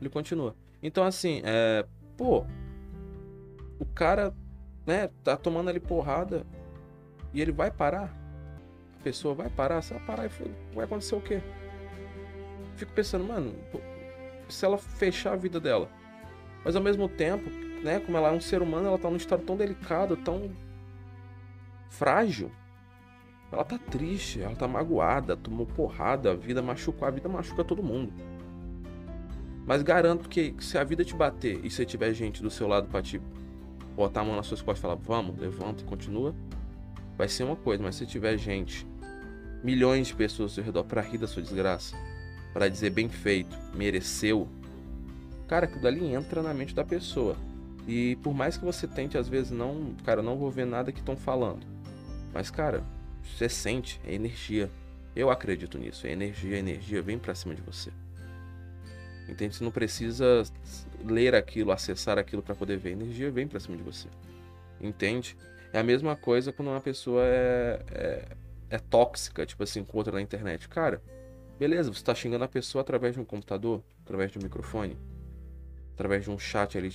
Ele 0.00 0.10
continua. 0.10 0.54
Então, 0.82 1.04
assim, 1.04 1.40
é, 1.44 1.86
pô, 2.16 2.44
o 3.78 3.86
cara, 3.86 4.34
né, 4.86 5.08
tá 5.24 5.36
tomando 5.36 5.70
ali 5.70 5.80
porrada 5.80 6.44
e 7.32 7.40
ele 7.40 7.52
vai 7.52 7.70
parar. 7.70 8.14
A 9.00 9.02
pessoa 9.02 9.34
vai 9.34 9.48
parar, 9.48 9.82
se 9.82 9.92
ela 9.92 10.02
parar, 10.04 10.28
vai 10.74 10.84
acontecer 10.84 11.14
o 11.14 11.20
quê? 11.20 11.40
Fico 12.76 12.92
pensando, 12.92 13.24
mano, 13.24 13.54
se 14.52 14.64
ela 14.64 14.78
fechar 14.78 15.32
a 15.32 15.36
vida 15.36 15.58
dela. 15.58 15.88
Mas 16.64 16.76
ao 16.76 16.82
mesmo 16.82 17.08
tempo, 17.08 17.50
né, 17.82 18.00
como 18.00 18.16
ela 18.16 18.28
é 18.28 18.32
um 18.32 18.40
ser 18.40 18.62
humano, 18.62 18.88
ela 18.88 18.98
tá 18.98 19.10
num 19.10 19.16
estado 19.16 19.42
tão 19.42 19.56
delicado, 19.56 20.16
tão 20.16 20.50
frágil. 21.88 22.50
Ela 23.50 23.64
tá 23.64 23.78
triste, 23.78 24.40
ela 24.40 24.56
tá 24.56 24.66
magoada, 24.66 25.36
tomou 25.36 25.66
porrada, 25.66 26.32
a 26.32 26.34
vida 26.34 26.62
machucou, 26.62 27.06
a 27.06 27.10
vida 27.10 27.28
machuca 27.28 27.62
todo 27.62 27.82
mundo. 27.82 28.12
Mas 29.66 29.82
garanto 29.82 30.28
que 30.28 30.54
se 30.58 30.78
a 30.78 30.84
vida 30.84 31.04
te 31.04 31.14
bater 31.14 31.64
e 31.64 31.70
se 31.70 31.84
tiver 31.84 32.12
gente 32.14 32.42
do 32.42 32.50
seu 32.50 32.66
lado 32.66 32.88
pra 32.88 33.02
te 33.02 33.20
botar 33.94 34.22
a 34.22 34.24
mão 34.24 34.36
nas 34.36 34.46
suas 34.46 34.62
costas 34.62 34.78
e 34.78 34.82
falar, 34.82 34.94
vamos, 34.94 35.38
levanta 35.38 35.82
e 35.82 35.84
continua, 35.84 36.34
vai 37.16 37.28
ser 37.28 37.44
uma 37.44 37.56
coisa, 37.56 37.82
mas 37.82 37.94
se 37.94 38.06
tiver 38.06 38.36
gente, 38.38 38.86
milhões 39.62 40.08
de 40.08 40.14
pessoas 40.14 40.50
ao 40.50 40.54
seu 40.54 40.64
redor 40.64 40.84
pra 40.84 41.02
rir 41.02 41.18
da 41.18 41.28
sua 41.28 41.42
desgraça, 41.42 41.94
para 42.52 42.68
dizer 42.68 42.90
bem 42.90 43.08
feito, 43.08 43.56
mereceu, 43.74 44.48
cara, 45.48 45.66
aquilo 45.66 45.86
ali 45.86 46.14
entra 46.14 46.42
na 46.42 46.54
mente 46.54 46.74
da 46.74 46.84
pessoa. 46.84 47.36
E 47.86 48.16
por 48.22 48.32
mais 48.32 48.56
que 48.56 48.64
você 48.64 48.86
tente, 48.86 49.18
às 49.18 49.28
vezes, 49.28 49.50
não, 49.50 49.94
cara, 50.04 50.22
não 50.22 50.38
vou 50.38 50.50
ver 50.50 50.64
nada 50.64 50.92
que 50.92 51.00
estão 51.00 51.16
falando. 51.16 51.66
Mas, 52.32 52.50
cara, 52.50 52.82
você 53.22 53.48
sente, 53.48 54.00
é 54.06 54.14
energia. 54.14 54.70
Eu 55.14 55.30
acredito 55.30 55.78
nisso, 55.78 56.06
é 56.06 56.12
energia, 56.12 56.56
a 56.56 56.58
energia 56.58 57.02
vem 57.02 57.18
para 57.18 57.34
cima 57.34 57.54
de 57.54 57.60
você. 57.60 57.90
Entende? 59.28 59.56
Você 59.56 59.64
não 59.64 59.70
precisa 59.70 60.42
ler 61.04 61.34
aquilo, 61.34 61.72
acessar 61.72 62.18
aquilo 62.18 62.42
para 62.42 62.54
poder 62.54 62.78
ver. 62.78 62.90
A 62.90 62.92
energia 62.92 63.30
vem 63.30 63.46
para 63.46 63.60
cima 63.60 63.76
de 63.76 63.82
você. 63.82 64.08
Entende? 64.80 65.36
É 65.72 65.78
a 65.78 65.82
mesma 65.82 66.16
coisa 66.16 66.52
quando 66.52 66.68
uma 66.68 66.80
pessoa 66.80 67.22
é, 67.24 67.82
é, 67.90 68.28
é 68.70 68.78
tóxica, 68.78 69.44
tipo 69.46 69.62
assim, 69.62 69.84
com 69.84 69.98
outra 69.98 70.14
na 70.14 70.20
internet. 70.20 70.68
Cara, 70.68 71.02
Beleza, 71.62 71.92
você 71.92 72.00
está 72.00 72.12
xingando 72.12 72.42
a 72.42 72.48
pessoa 72.48 72.82
através 72.82 73.14
de 73.14 73.20
um 73.20 73.24
computador, 73.24 73.84
através 74.02 74.32
de 74.32 74.36
um 74.36 74.42
microfone, 74.42 74.98
através 75.94 76.24
de 76.24 76.30
um 76.32 76.36
chat 76.36 76.76
ali 76.76 76.88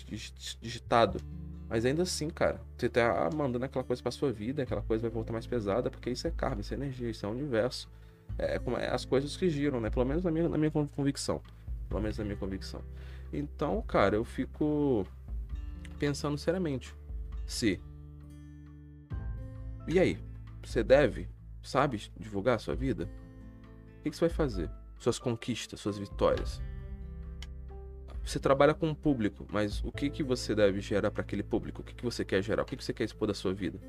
digitado. 0.60 1.22
Mas 1.70 1.86
ainda 1.86 2.04
assim, 2.04 2.30
cara, 2.30 2.60
você 2.78 2.90
tá 2.90 3.30
mandando 3.34 3.64
aquela 3.64 3.86
coisa 3.86 4.04
pra 4.04 4.12
sua 4.12 4.30
vida, 4.30 4.64
aquela 4.64 4.82
coisa 4.82 5.04
vai 5.04 5.10
voltar 5.10 5.32
mais 5.32 5.48
pesada, 5.48 5.90
porque 5.90 6.10
isso 6.10 6.28
é 6.28 6.32
karma, 6.32 6.60
isso 6.60 6.74
é 6.74 6.76
energia, 6.76 7.10
isso 7.10 7.26
é 7.26 7.30
um 7.30 7.32
universo. 7.32 7.90
É, 8.38 8.60
é 8.82 8.88
as 8.90 9.06
coisas 9.06 9.38
que 9.38 9.50
giram, 9.50 9.80
né? 9.80 9.90
Pelo 9.90 10.06
menos 10.06 10.22
na 10.22 10.32
minha, 10.32 10.50
na 10.50 10.58
minha 10.58 10.70
convicção. 10.70 11.42
Pelo 11.88 12.02
menos 12.02 12.18
na 12.18 12.26
minha 12.26 12.36
convicção. 12.36 12.82
Então, 13.32 13.82
cara, 13.84 14.18
eu 14.18 14.26
fico 14.26 15.08
pensando 15.98 16.38
seriamente. 16.38 16.94
Se. 17.46 17.80
E 19.88 19.98
aí? 19.98 20.20
Você 20.62 20.84
deve, 20.84 21.30
sabe, 21.64 22.12
divulgar 22.20 22.58
a 22.58 22.60
sua 22.60 22.76
vida? 22.76 23.08
Que, 24.08 24.12
que 24.12 24.18
você 24.18 24.28
vai 24.28 24.36
fazer? 24.36 24.70
Suas 25.00 25.20
conquistas, 25.20 25.80
suas 25.82 25.98
vitórias. 25.98 26.62
Você 28.24 28.40
trabalha 28.40 28.74
com 28.74 28.88
um 28.88 28.96
público, 28.96 29.46
mas 29.52 29.84
o 29.84 29.92
que, 29.92 30.10
que 30.10 30.24
você 30.24 30.56
deve 30.56 30.80
gerar 30.80 31.12
para 31.12 31.22
aquele 31.22 31.44
público? 31.44 31.82
O 31.82 31.84
que, 31.84 31.94
que 31.94 32.04
você 32.04 32.24
quer 32.24 32.42
gerar? 32.42 32.64
O 32.64 32.66
que, 32.66 32.76
que 32.78 32.84
você 32.84 32.94
quer 32.94 33.04
expor 33.04 33.28
da 33.28 33.34
sua 33.34 33.54
vida? 33.54 33.80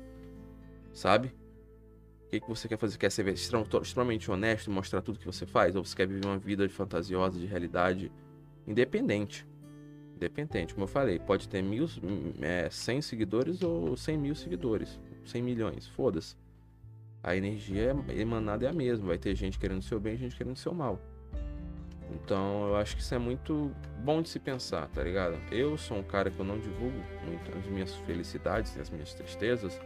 Sabe? 0.93 1.33
O 2.25 2.29
que, 2.29 2.39
que 2.41 2.47
você 2.49 2.67
quer 2.67 2.77
fazer? 2.77 2.97
Quer 2.97 3.09
ser 3.09 3.27
extremamente 3.27 4.29
honesto, 4.29 4.69
mostrar 4.69 5.01
tudo 5.01 5.19
que 5.19 5.25
você 5.25 5.45
faz? 5.45 5.75
Ou 5.75 5.83
você 5.83 5.95
quer 5.95 6.07
viver 6.07 6.25
uma 6.25 6.37
vida 6.37 6.67
de 6.67 6.73
fantasiosa, 6.73 7.39
de 7.39 7.45
realidade 7.45 8.11
independente? 8.67 9.47
Independente, 10.15 10.73
como 10.73 10.83
eu 10.83 10.87
falei, 10.89 11.17
pode 11.17 11.47
ter 11.47 11.61
mil, 11.61 11.85
é, 12.41 12.69
100 12.69 13.01
seguidores 13.01 13.61
ou 13.61 13.95
100 13.95 14.17
mil 14.17 14.35
seguidores, 14.35 14.99
100 15.25 15.41
milhões, 15.41 15.87
foda-se. 15.87 16.35
A 17.21 17.35
energia 17.35 17.95
emanada 18.09 18.65
é 18.65 18.69
a 18.69 18.73
mesma, 18.73 19.07
vai 19.07 19.17
ter 19.17 19.35
gente 19.35 19.59
querendo 19.59 19.81
seu 19.81 19.99
bem 19.99 20.13
e 20.13 20.17
gente 20.17 20.35
querendo 20.35 20.55
seu 20.55 20.73
mal. 20.73 20.99
Então 22.11 22.67
eu 22.69 22.75
acho 22.77 22.95
que 22.95 23.01
isso 23.01 23.13
é 23.13 23.19
muito 23.19 23.71
bom 24.03 24.21
de 24.21 24.29
se 24.29 24.39
pensar, 24.39 24.87
tá 24.87 25.03
ligado? 25.03 25.37
Eu 25.51 25.77
sou 25.77 25.97
um 25.97 26.03
cara 26.03 26.31
que 26.31 26.39
eu 26.39 26.45
não 26.45 26.57
divulgo 26.57 26.97
muito 27.25 27.57
as 27.57 27.65
minhas 27.67 27.93
felicidades 27.97 28.75
e 28.75 28.79
as 28.79 28.89
minhas 28.89 29.13
tristezas 29.13 29.79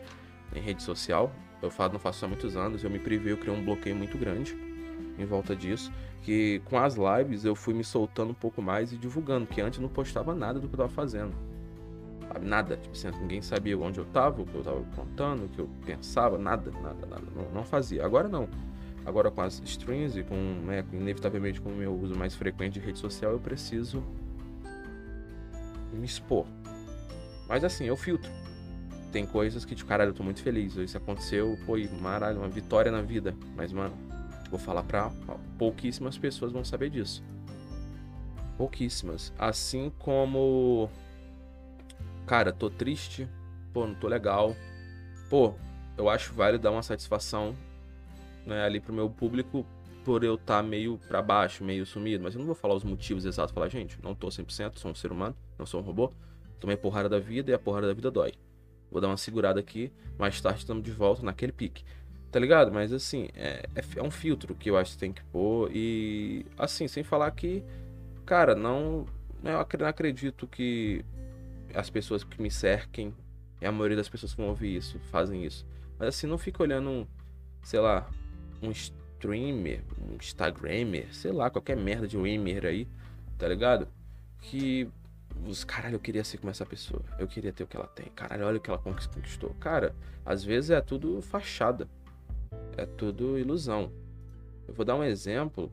em 0.56 0.62
rede 0.62 0.82
social. 0.84 1.32
Eu 1.62 1.72
falo, 1.72 1.94
não 1.94 2.00
faço 2.00 2.24
há 2.24 2.28
muitos 2.28 2.56
anos, 2.56 2.84
eu 2.84 2.90
me 2.90 3.00
privei, 3.00 3.34
eu 3.34 3.38
criei 3.38 3.56
um 3.56 3.64
bloqueio 3.64 3.96
muito 3.96 4.18
grande 4.18 4.56
em 5.18 5.26
volta 5.26 5.56
disso. 5.56 5.92
Que 6.22 6.62
com 6.66 6.78
as 6.78 6.96
lives 6.96 7.44
eu 7.46 7.56
fui 7.56 7.74
me 7.74 7.84
soltando 7.84 8.32
um 8.32 8.36
pouco 8.36 8.62
mais 8.62 8.94
e 8.94 8.98
divulgando, 8.98 9.46
que 9.46 9.60
antes 9.60 9.80
não 9.80 9.90
postava 9.90 10.34
nada 10.34 10.60
do 10.60 10.68
que 10.68 10.76
eu 10.76 10.78
tava 10.78 10.90
fazendo. 10.90 11.34
Nada. 12.42 12.78
Tipo 12.78 12.94
assim, 12.94 13.10
ninguém 13.22 13.42
sabia 13.42 13.78
onde 13.78 14.00
eu 14.00 14.06
tava, 14.06 14.42
o 14.42 14.46
que 14.46 14.56
eu 14.56 14.64
tava 14.64 14.82
contando, 14.96 15.46
o 15.46 15.50
que 15.50 15.60
eu 15.60 15.70
pensava, 15.86 16.38
nada, 16.38 16.72
nada, 16.72 17.06
nada. 17.06 17.24
Não, 17.36 17.52
não 17.52 17.64
fazia. 17.64 18.06
Agora 18.06 18.28
não. 18.28 18.48
Agora 19.06 19.30
com 19.30 19.42
as 19.42 19.62
streams 19.66 20.18
e 20.18 20.24
com, 20.24 20.36
né, 20.66 20.84
inevitavelmente 20.94 21.60
com 21.60 21.70
o 21.70 21.76
meu 21.76 21.94
uso 21.94 22.16
mais 22.16 22.36
frequente 22.36 22.74
de 22.74 22.80
rede 22.80 23.00
social, 23.00 23.32
eu 23.32 23.40
preciso 23.40 24.04
me 25.92 26.06
expor. 26.06 26.46
Mas 27.48 27.64
assim, 27.64 27.86
eu 27.86 27.96
filtro. 27.96 28.32
Tem 29.12 29.28
coisas 29.28 29.64
que, 29.64 29.76
tipo, 29.76 29.88
caralho, 29.88 30.10
eu 30.10 30.14
tô 30.14 30.24
muito 30.24 30.42
feliz. 30.42 30.76
Isso 30.76 30.98
aconteceu, 30.98 31.56
foi 31.66 31.88
maralho, 32.02 32.40
uma 32.40 32.50
vitória 32.50 32.92
na 32.92 33.02
vida. 33.02 33.36
Mas, 33.56 33.72
mano, 33.72 33.94
vou 34.50 34.60
falar 34.60 34.84
pra 34.84 35.12
pouquíssimas 35.58 36.18
pessoas 36.18 36.52
vão 36.52 36.64
saber 36.64 36.90
disso. 36.90 37.24
Pouquíssimas. 38.58 39.32
Assim 39.38 39.92
como. 40.00 40.90
Cara, 42.26 42.52
tô 42.52 42.70
triste. 42.70 43.28
Pô, 43.74 43.86
não 43.86 43.96
tô 43.96 44.08
legal. 44.08 44.56
Pô, 45.30 45.54
eu 45.98 46.10
acho 46.10 46.34
válido 46.34 46.64
dar 46.64 46.72
uma 46.72 46.84
satisfação 46.84 47.56
né, 48.46 48.64
ali 48.64 48.80
pro 48.80 48.94
meu 48.94 49.10
público 49.10 49.66
por 50.04 50.24
eu 50.24 50.36
estar 50.36 50.58
tá 50.58 50.64
meio 50.64 51.00
para 51.08 51.22
baixo, 51.22 51.64
meio 51.64 51.86
sumido. 51.86 52.24
Mas 52.24 52.36
eu 52.36 52.40
não 52.40 52.46
vou 52.46 52.56
falar 52.56 52.76
os 52.76 52.84
motivos 52.84 53.26
exatos. 53.26 53.54
Falar, 53.54 53.70
gente, 53.70 53.98
não 54.02 54.14
tô 54.14 54.28
100%, 54.28 54.78
sou 54.78 54.92
um 54.92 54.96
ser 54.96 55.12
humano, 55.12 55.36
não 55.58 55.66
sou 55.66 55.82
um 55.82 55.84
robô. 55.84 56.12
Tomei 56.60 56.78
porrada 56.78 57.10
da 57.10 57.20
vida 57.20 57.52
e 57.52 57.54
a 57.54 57.60
porrada 57.60 57.88
da 57.88 57.94
vida 57.94 58.10
dói. 58.10 58.34
Vou 58.92 59.02
dar 59.02 59.08
uma 59.08 59.18
segurada 59.18 59.60
aqui, 59.60 59.92
mais 60.20 60.40
tarde 60.40 60.60
estamos 60.60 60.84
de 60.84 60.92
volta 60.92 61.24
naquele 61.24 61.52
pique. 61.52 61.84
Tá 62.32 62.40
ligado? 62.40 62.72
Mas 62.72 62.94
assim, 62.94 63.28
é, 63.34 63.66
é, 63.76 63.84
é 63.98 64.04
um 64.04 64.12
filtro 64.12 64.56
que 64.56 64.70
eu 64.70 64.78
acho 64.78 64.94
que 64.94 64.98
tem 64.98 65.12
que 65.12 65.24
pôr. 65.26 65.70
E 65.74 66.46
assim, 66.58 66.88
sem 66.88 67.04
falar 67.04 67.32
que, 67.32 67.64
cara, 68.26 68.56
não. 68.56 69.06
Eu 69.44 69.78
não 69.78 69.88
acredito 69.88 70.48
que 70.48 71.04
as 71.74 71.90
pessoas 71.90 72.24
que 72.24 72.42
me 72.42 72.52
cerquem, 72.52 73.14
e 73.62 73.66
a 73.66 73.72
maioria 73.72 73.98
das 73.98 74.10
pessoas 74.10 74.34
que 74.34 74.42
vão 74.42 74.50
ouvir 74.50 74.76
isso, 74.76 75.00
fazem 75.12 75.44
isso. 75.46 75.66
Mas 75.98 76.10
assim, 76.10 76.28
não 76.28 76.38
fica 76.38 76.62
olhando, 76.64 77.08
sei 77.64 77.80
lá, 77.80 78.10
um 78.62 78.72
streamer, 78.72 79.82
um 80.02 80.16
Instagrammer, 80.16 81.14
sei 81.14 81.32
lá, 81.32 81.50
qualquer 81.50 81.78
merda 81.78 82.08
de 82.08 82.18
Wimmer 82.18 82.66
aí, 82.66 82.88
tá 83.38 83.48
ligado? 83.48 83.88
Que 84.42 84.90
os 85.48 85.64
caralho, 85.64 85.96
eu 85.96 86.00
queria 86.00 86.24
ser 86.24 86.38
como 86.38 86.52
essa 86.52 86.66
pessoa. 86.66 87.02
Eu 87.18 87.28
queria 87.28 87.52
ter 87.52 87.64
o 87.64 87.68
que 87.68 87.76
ela 87.76 87.88
tem. 87.88 88.08
Caralho, 88.16 88.46
olha 88.46 88.58
o 88.58 88.62
que 88.62 88.70
ela 88.70 88.80
conquistou. 88.80 89.54
Cara, 89.60 89.96
às 90.26 90.44
vezes 90.44 90.70
é 90.70 90.82
tudo 90.82 91.22
fachada. 91.22 91.88
É 92.78 92.86
tudo 92.86 93.38
ilusão. 93.38 93.92
Eu 94.68 94.74
vou 94.74 94.86
dar 94.86 94.96
um 94.96 95.04
exemplo. 95.04 95.72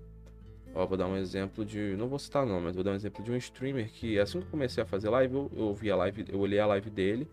Ó, 0.74 0.86
vou 0.86 0.96
dar 0.96 1.06
um 1.06 1.16
exemplo 1.16 1.64
de. 1.64 1.96
Não 1.96 2.08
vou 2.08 2.18
citar 2.18 2.46
nome, 2.46 2.66
mas 2.66 2.74
vou 2.74 2.84
dar 2.84 2.92
um 2.92 2.94
exemplo 2.94 3.24
de 3.24 3.30
um 3.30 3.36
streamer 3.36 3.90
que 3.90 4.18
assim 4.18 4.38
que 4.40 4.46
eu 4.46 4.50
comecei 4.50 4.82
a 4.82 4.86
fazer 4.86 5.08
live, 5.08 5.34
eu, 5.34 5.76
eu 5.82 5.92
a 5.92 5.96
live, 5.96 6.24
eu 6.28 6.38
olhei 6.38 6.60
a 6.60 6.66
live 6.66 6.90
dele 6.90 7.28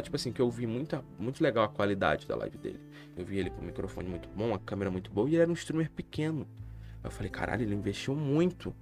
tipo 0.00 0.14
assim, 0.14 0.30
que 0.30 0.40
eu 0.40 0.48
vi 0.50 0.66
muita, 0.66 1.02
muito 1.18 1.42
legal 1.42 1.64
a 1.64 1.68
qualidade 1.68 2.28
da 2.28 2.36
live 2.36 2.56
dele. 2.58 2.78
Eu 3.16 3.24
vi 3.24 3.38
ele 3.38 3.50
com 3.50 3.62
um 3.62 3.64
microfone 3.64 4.08
muito 4.08 4.28
bom, 4.28 4.54
a 4.54 4.58
câmera 4.58 4.90
muito 4.90 5.10
boa 5.10 5.28
e 5.28 5.32
ele 5.32 5.42
era 5.42 5.50
um 5.50 5.54
streamer 5.54 5.90
pequeno. 5.90 6.46
Eu 7.02 7.10
falei, 7.10 7.30
caralho, 7.30 7.62
ele 7.62 7.74
investiu 7.74 8.14
muito 8.14 8.74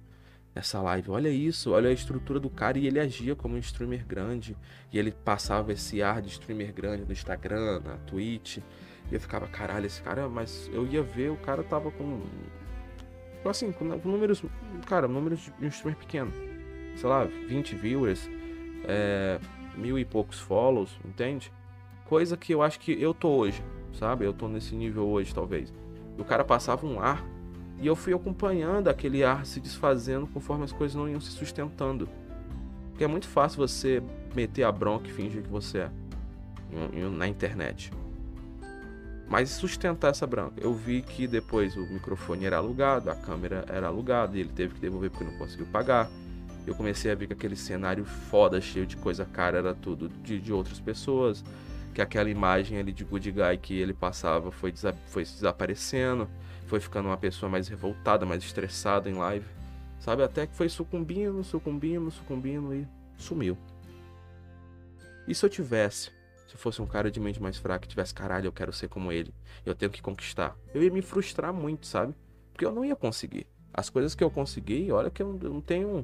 nessa 0.53 0.81
live. 0.81 1.09
Olha 1.09 1.29
isso, 1.29 1.71
olha 1.71 1.89
a 1.89 1.93
estrutura 1.93 2.39
do 2.39 2.49
cara 2.49 2.77
e 2.77 2.85
ele 2.85 2.99
agia 2.99 3.35
como 3.35 3.55
um 3.55 3.59
streamer 3.59 4.05
grande. 4.05 4.55
E 4.91 4.99
ele 4.99 5.11
passava 5.11 5.71
esse 5.71 6.03
ar 6.03 6.21
de 6.21 6.27
streamer 6.27 6.73
grande 6.73 7.05
no 7.05 7.11
Instagram, 7.11 7.79
na 7.79 7.97
Twitch. 7.99 8.57
E 9.09 9.15
eu 9.15 9.19
ficava, 9.19 9.47
caralho, 9.47 9.87
esse 9.87 10.01
cara, 10.03 10.29
mas 10.29 10.69
eu 10.71 10.85
ia 10.85 11.01
ver, 11.01 11.31
o 11.31 11.37
cara 11.37 11.63
tava 11.63 11.89
com. 11.89 12.21
Assim, 13.45 13.71
com, 13.71 13.85
números. 13.85 14.43
Cara, 14.85 15.07
números 15.07 15.51
de 15.57 15.65
um 15.65 15.69
streamer 15.69 15.97
pequeno. 15.97 16.31
Sei 16.95 17.09
lá, 17.09 17.23
20 17.23 17.75
viewers. 17.75 18.29
É, 18.85 19.39
mil 19.75 19.97
e 19.97 20.05
poucos 20.05 20.39
follows, 20.39 20.99
entende? 21.05 21.51
Coisa 22.05 22.35
que 22.35 22.53
eu 22.53 22.61
acho 22.61 22.79
que 22.79 22.91
eu 22.91 23.13
tô 23.13 23.29
hoje, 23.29 23.63
sabe? 23.93 24.25
Eu 24.25 24.33
tô 24.33 24.47
nesse 24.47 24.75
nível 24.75 25.07
hoje, 25.07 25.33
talvez. 25.33 25.73
O 26.17 26.23
cara 26.23 26.43
passava 26.43 26.85
um 26.85 26.99
ar 26.99 27.23
e 27.81 27.87
eu 27.87 27.95
fui 27.95 28.13
acompanhando 28.13 28.89
aquele 28.89 29.23
ar 29.23 29.45
se 29.45 29.59
desfazendo 29.59 30.27
conforme 30.27 30.65
as 30.65 30.71
coisas 30.71 30.95
não 30.95 31.07
iam 31.07 31.21
se 31.21 31.31
sustentando. 31.31 32.09
Porque 32.89 33.03
é 33.03 33.07
muito 33.07 33.27
fácil 33.27 33.65
você 33.65 34.03
meter 34.35 34.63
a 34.63 34.71
bronca 34.71 35.07
e 35.07 35.11
fingir 35.11 35.41
que 35.41 35.49
você 35.49 35.79
é 35.79 35.91
na 37.09 37.27
internet. 37.27 37.91
Mas 39.29 39.49
sustentar 39.51 40.09
essa 40.09 40.25
branca. 40.25 40.55
Eu 40.59 40.73
vi 40.73 41.01
que 41.01 41.27
depois 41.27 41.77
o 41.77 41.81
microfone 41.81 42.45
era 42.45 42.57
alugado, 42.57 43.11
a 43.11 43.15
câmera 43.15 43.63
era 43.69 43.87
alugada 43.87 44.35
e 44.35 44.39
ele 44.41 44.49
teve 44.49 44.73
que 44.73 44.81
devolver 44.81 45.11
porque 45.11 45.23
não 45.23 45.37
conseguiu 45.37 45.67
pagar 45.67 46.09
eu 46.69 46.75
comecei 46.75 47.11
a 47.11 47.15
ver 47.15 47.25
que 47.25 47.33
aquele 47.33 47.55
cenário 47.55 48.05
foda, 48.05 48.61
cheio 48.61 48.85
de 48.85 48.95
coisa 48.95 49.25
cara, 49.25 49.57
era 49.57 49.73
tudo 49.73 50.07
de, 50.07 50.39
de 50.39 50.53
outras 50.53 50.79
pessoas. 50.79 51.43
Que 51.95 52.01
aquela 52.01 52.29
imagem 52.29 52.77
ali 52.77 52.91
de 52.91 53.03
Good 53.03 53.31
Guy 53.31 53.57
que 53.59 53.73
ele 53.73 53.93
passava 53.93 54.51
foi, 54.51 54.71
desa 54.71 54.95
foi 55.07 55.23
desaparecendo, 55.23 56.29
foi 56.67 56.79
ficando 56.79 57.07
uma 57.07 57.17
pessoa 57.17 57.49
mais 57.49 57.67
revoltada, 57.67 58.23
mais 58.25 58.43
estressada 58.43 59.09
em 59.09 59.15
live. 59.15 59.45
Sabe? 59.99 60.21
Até 60.21 60.45
que 60.45 60.55
foi 60.55 60.69
sucumbindo, 60.69 61.43
sucumbindo, 61.43 62.11
sucumbindo 62.11 62.73
e 62.73 62.87
sumiu. 63.17 63.57
E 65.27 65.33
se 65.33 65.43
eu 65.43 65.49
tivesse, 65.49 66.11
se 66.49 66.57
fosse 66.57 66.81
um 66.81 66.87
cara 66.87 67.11
de 67.11 67.19
mente 67.19 67.39
mais 67.39 67.57
fraca, 67.57 67.87
tivesse 67.87 68.13
caralho, 68.13 68.47
eu 68.47 68.51
quero 68.51 68.73
ser 68.73 68.87
como 68.89 69.11
ele, 69.11 69.31
eu 69.63 69.75
tenho 69.75 69.91
que 69.91 70.01
conquistar, 70.01 70.57
eu 70.73 70.81
ia 70.81 70.89
me 70.89 71.01
frustrar 71.01 71.53
muito, 71.53 71.85
sabe? 71.85 72.15
Porque 72.51 72.65
eu 72.65 72.71
não 72.71 72.83
ia 72.83 72.95
conseguir. 72.95 73.45
As 73.71 73.87
coisas 73.89 74.15
que 74.15 74.23
eu 74.23 74.31
consegui, 74.31 74.91
olha 74.91 75.11
que 75.11 75.21
eu 75.21 75.31
não 75.33 75.61
tenho 75.61 76.03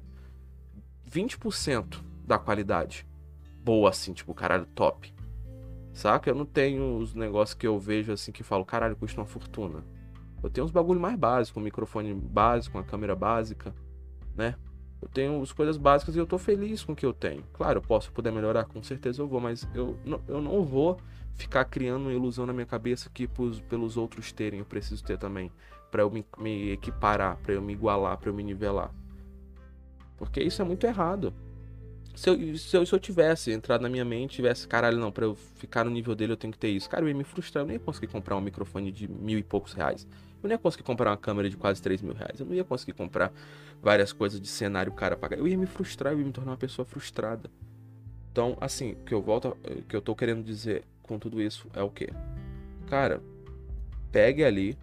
20% 1.10 2.00
da 2.24 2.38
qualidade 2.38 3.08
boa, 3.64 3.90
assim, 3.90 4.14
tipo, 4.14 4.34
caralho, 4.36 4.68
top. 4.68 5.12
Saca? 5.92 6.30
Eu 6.30 6.36
não 6.36 6.46
tenho 6.46 6.98
os 6.98 7.16
negócios 7.16 7.56
que 7.56 7.66
eu 7.66 7.80
vejo 7.80 8.12
assim 8.12 8.32
que 8.32 8.44
falo, 8.44 8.64
caralho, 8.64 8.96
custa 8.96 9.20
uma 9.20 9.26
fortuna. 9.26 9.84
Eu 10.44 10.50
tenho 10.50 10.66
uns 10.66 10.72
bagulho 10.72 11.00
mais 11.00 11.18
básicos, 11.18 11.60
um 11.60 11.64
microfone 11.64 12.14
básico, 12.14 12.78
uma 12.78 12.84
câmera 12.84 13.16
básica, 13.16 13.74
né? 14.36 14.56
Eu 15.06 15.10
tenho 15.12 15.40
as 15.40 15.52
coisas 15.52 15.78
básicas 15.78 16.16
e 16.16 16.20
eu 16.20 16.26
tô 16.26 16.40
feliz 16.40 16.84
com 16.84 16.94
o 16.94 16.96
que 16.96 17.06
eu 17.06 17.14
tenho. 17.14 17.44
Claro, 17.54 17.78
eu 17.78 17.82
posso 17.84 18.12
poder 18.12 18.32
melhorar, 18.32 18.66
com 18.66 18.82
certeza 18.82 19.22
eu 19.22 19.28
vou, 19.28 19.40
mas 19.40 19.68
eu 19.76 19.96
não, 20.04 20.20
eu 20.28 20.42
não 20.42 20.64
vou 20.64 21.00
ficar 21.36 21.64
criando 21.66 22.06
uma 22.06 22.14
ilusão 22.14 22.44
na 22.48 22.52
minha 22.52 22.66
cabeça 22.66 23.08
que 23.14 23.28
pros, 23.28 23.62
pelos 23.62 23.98
outros 23.98 24.32
terem, 24.32 24.60
eu 24.60 24.66
preciso 24.66 25.04
ter 25.04 25.20
também. 25.20 25.52
para 25.92 26.02
eu 26.02 26.10
me, 26.10 26.26
me 26.40 26.72
equiparar, 26.72 27.38
para 27.38 27.54
eu 27.54 27.62
me 27.62 27.72
igualar, 27.74 28.18
para 28.18 28.30
eu 28.30 28.34
me 28.34 28.42
nivelar. 28.42 28.90
Porque 30.18 30.42
isso 30.42 30.60
é 30.60 30.66
muito 30.66 30.88
errado. 30.88 31.32
Se 32.16 32.28
eu, 32.28 32.58
se 32.58 32.76
eu, 32.76 32.84
se 32.84 32.96
eu 32.96 33.00
tivesse 33.00 33.52
entrado 33.52 33.82
na 33.82 33.90
minha 33.90 34.06
mente, 34.06 34.38
tivesse, 34.38 34.68
caralho, 34.68 34.98
não, 34.98 35.12
pra 35.12 35.26
eu 35.26 35.36
ficar 35.36 35.84
no 35.84 35.92
nível 35.92 36.16
dele 36.16 36.34
eu 36.34 36.38
tenho 36.38 36.52
que 36.52 36.58
ter 36.58 36.70
isso. 36.70 36.90
Cara, 36.90 37.04
eu 37.04 37.10
ia 37.10 37.14
me 37.14 37.24
frustrar, 37.24 37.62
eu 37.62 37.68
não 37.68 37.74
ia 37.74 37.80
conseguir 37.80 38.08
comprar 38.08 38.36
um 38.36 38.42
microfone 38.42 38.92
de 38.92 39.08
mil 39.08 39.38
e 39.38 39.44
poucos 39.44 39.74
reais. 39.74 40.08
Eu 40.44 40.48
não 40.48 40.52
ia 40.52 40.58
conseguir 40.58 40.84
comprar 40.84 41.12
uma 41.12 41.18
câmera 41.18 41.50
de 41.50 41.58
quase 41.58 41.82
três 41.82 42.02
mil 42.02 42.14
reais. 42.14 42.40
Eu 42.40 42.46
não 42.46 42.54
ia 42.54 42.64
conseguir 42.64 42.94
comprar 42.94 43.32
várias 43.82 44.14
coisas 44.14 44.40
de 44.40 44.48
cenário 44.48 44.92
cara 44.92 45.16
pagar. 45.16 45.38
Eu 45.38 45.48
ia 45.48 45.58
me 45.58 45.66
frustrar, 45.66 46.14
eu 46.14 46.20
ia 46.20 46.26
me 46.26 46.32
tornar 46.32 46.52
uma 46.52 46.58
pessoa 46.58 46.86
frustrada. 46.86 47.50
Então, 48.32 48.58
assim, 48.60 48.94
o 48.94 48.96
que 48.98 49.14
eu 49.14 49.22
volto, 49.22 49.58
o 49.64 49.82
que 49.84 49.96
eu 49.96 50.02
tô 50.02 50.16
querendo 50.16 50.44
dizer 50.44 50.84
com 51.02 51.18
tudo 51.18 51.42
isso 51.42 51.68
é 51.74 51.82
o 51.82 51.90
quê? 51.90 52.10
Cara, 52.88 53.22
pegue 54.12 54.44
ali 54.44 54.78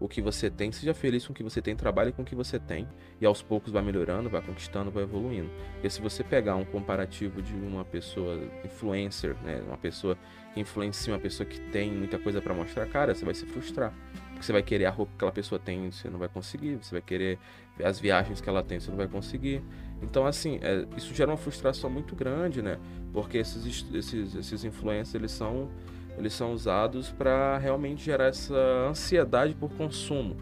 o 0.00 0.08
que 0.08 0.22
você 0.22 0.48
tem, 0.50 0.72
seja 0.72 0.94
feliz 0.94 1.26
com 1.26 1.32
o 1.32 1.36
que 1.36 1.42
você 1.42 1.60
tem, 1.60 1.76
trabalhe 1.76 2.10
com 2.10 2.22
o 2.22 2.24
que 2.24 2.34
você 2.34 2.58
tem 2.58 2.88
e 3.20 3.26
aos 3.26 3.42
poucos 3.42 3.70
vai 3.70 3.82
melhorando, 3.82 4.30
vai 4.30 4.40
conquistando, 4.40 4.90
vai 4.90 5.02
evoluindo. 5.02 5.50
Porque 5.74 5.90
se 5.90 6.00
você 6.00 6.24
pegar 6.24 6.56
um 6.56 6.64
comparativo 6.64 7.42
de 7.42 7.52
uma 7.52 7.84
pessoa 7.84 8.40
influencer, 8.64 9.36
né, 9.44 9.62
uma 9.66 9.76
pessoa 9.76 10.16
que 10.54 10.60
influencia 10.60 11.12
uma 11.12 11.20
pessoa 11.20 11.46
que 11.46 11.60
tem 11.70 11.92
muita 11.92 12.18
coisa 12.18 12.40
para 12.40 12.54
mostrar, 12.54 12.86
cara, 12.86 13.14
você 13.14 13.24
vai 13.26 13.34
se 13.34 13.44
frustrar. 13.44 13.92
Porque 14.40 14.46
você 14.46 14.52
vai 14.52 14.62
querer 14.62 14.86
a 14.86 14.90
roupa 14.90 15.12
que 15.12 15.16
aquela 15.16 15.32
pessoa 15.32 15.58
tem, 15.58 15.90
você 15.90 16.08
não 16.08 16.18
vai 16.18 16.28
conseguir, 16.28 16.76
você 16.76 16.92
vai 16.92 17.02
querer 17.02 17.38
as 17.84 18.00
viagens 18.00 18.40
que 18.40 18.48
ela 18.48 18.62
tem, 18.62 18.80
você 18.80 18.88
não 18.90 18.96
vai 18.96 19.06
conseguir. 19.06 19.62
Então, 20.00 20.24
assim, 20.24 20.58
é, 20.62 20.86
isso 20.96 21.14
gera 21.14 21.30
uma 21.30 21.36
frustração 21.36 21.90
muito 21.90 22.16
grande, 22.16 22.62
né? 22.62 22.78
Porque 23.12 23.36
esses, 23.36 23.84
esses, 23.92 24.34
esses 24.34 24.64
influencers, 24.64 25.14
eles 25.14 25.30
são 25.30 25.68
eles 26.16 26.32
são 26.32 26.54
usados 26.54 27.10
para 27.10 27.58
realmente 27.58 28.02
gerar 28.02 28.28
essa 28.28 28.54
ansiedade 28.88 29.54
por 29.54 29.70
consumo. 29.72 30.36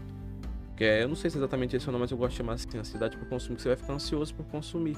Que 0.77 0.85
é, 0.85 1.03
eu 1.03 1.09
não 1.09 1.15
sei 1.15 1.29
se 1.29 1.35
é 1.35 1.39
exatamente 1.39 1.75
esse 1.75 1.89
o 1.89 1.91
nome, 1.91 2.03
mas 2.03 2.11
eu 2.11 2.17
gosto 2.17 2.31
de 2.31 2.37
chamar 2.37 2.53
assim, 2.53 2.77
ansiedade 2.77 3.17
por 3.17 3.27
consumo, 3.27 3.57
que 3.57 3.61
você 3.61 3.67
vai 3.67 3.77
ficar 3.77 3.93
ansioso 3.93 4.33
por 4.33 4.45
consumir. 4.45 4.97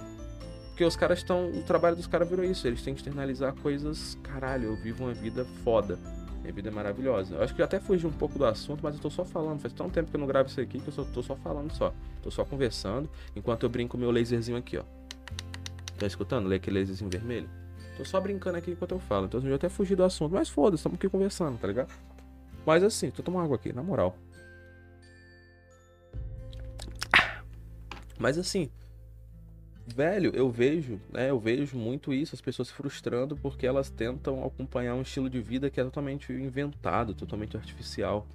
Porque 0.69 0.85
os 0.85 0.95
caras 0.95 1.17
estão. 1.17 1.49
O 1.49 1.63
trabalho 1.63 1.95
dos 1.95 2.05
caras 2.05 2.29
virou 2.29 2.45
isso, 2.45 2.67
eles 2.67 2.83
têm 2.83 2.93
que 2.93 2.99
externalizar 2.99 3.55
coisas. 3.55 4.15
Caralho, 4.21 4.65
eu 4.65 4.75
vivo 4.75 5.05
uma 5.05 5.13
vida 5.13 5.43
foda. 5.63 5.97
Vida 6.43 6.69
é 6.69 6.71
maravilhosa. 6.71 7.35
Eu 7.35 7.43
acho 7.43 7.55
que 7.55 7.61
até 7.61 7.79
fugi 7.79 8.05
um 8.05 8.11
pouco 8.11 8.37
do 8.37 8.45
assunto, 8.45 8.81
mas 8.83 8.95
eu 8.95 9.01
tô 9.01 9.09
só 9.09 9.23
falando. 9.23 9.59
Faz 9.59 9.73
tão 9.73 9.89
tempo 9.89 10.09
que 10.09 10.15
eu 10.15 10.19
não 10.19 10.27
gravo 10.27 10.49
isso 10.49 10.59
aqui 10.59 10.79
que 10.79 10.87
eu 10.87 10.93
só, 10.93 11.03
tô 11.03 11.21
só 11.21 11.35
falando 11.35 11.71
só. 11.71 11.93
Tô 12.21 12.29
só 12.29 12.43
conversando, 12.43 13.09
enquanto 13.35 13.63
eu 13.63 13.69
brinco 13.69 13.97
meu 13.97 14.11
laserzinho 14.11 14.57
aqui, 14.57 14.77
ó. 14.77 14.83
Tá 15.97 16.07
escutando? 16.07 16.47
Lê 16.47 16.57
aquele 16.57 16.79
laserzinho 16.79 17.09
vermelho? 17.09 17.49
Tô 17.95 18.03
só 18.03 18.19
brincando 18.19 18.57
aqui 18.57 18.71
enquanto 18.71 18.91
eu 18.91 18.99
falo. 18.99 19.25
Então 19.25 19.39
eu 19.41 19.55
até 19.55 19.69
fugi 19.69 19.95
do 19.95 20.03
assunto. 20.03 20.33
Mas 20.33 20.49
foda-se, 20.49 20.81
estamos 20.81 20.97
aqui 20.97 21.07
conversando, 21.07 21.57
tá 21.57 21.67
ligado? 21.67 21.93
Mas 22.65 22.83
assim, 22.83 23.11
tô 23.11 23.23
tomando 23.23 23.45
água 23.45 23.55
aqui, 23.55 23.71
na 23.73 23.83
moral. 23.83 24.15
Mas 28.17 28.37
assim, 28.37 28.69
velho, 29.91 30.31
eu 30.33 30.49
vejo, 30.49 30.99
né? 31.11 31.29
Eu 31.29 31.39
vejo 31.39 31.77
muito 31.77 32.13
isso, 32.13 32.35
as 32.35 32.41
pessoas 32.41 32.69
se 32.69 32.73
frustrando 32.73 33.35
porque 33.35 33.65
elas 33.65 33.89
tentam 33.89 34.43
acompanhar 34.45 34.95
um 34.95 35.01
estilo 35.01 35.29
de 35.29 35.39
vida 35.41 35.69
que 35.69 35.79
é 35.79 35.83
totalmente 35.83 36.31
inventado, 36.31 37.13
totalmente 37.13 37.55
artificial. 37.57 38.27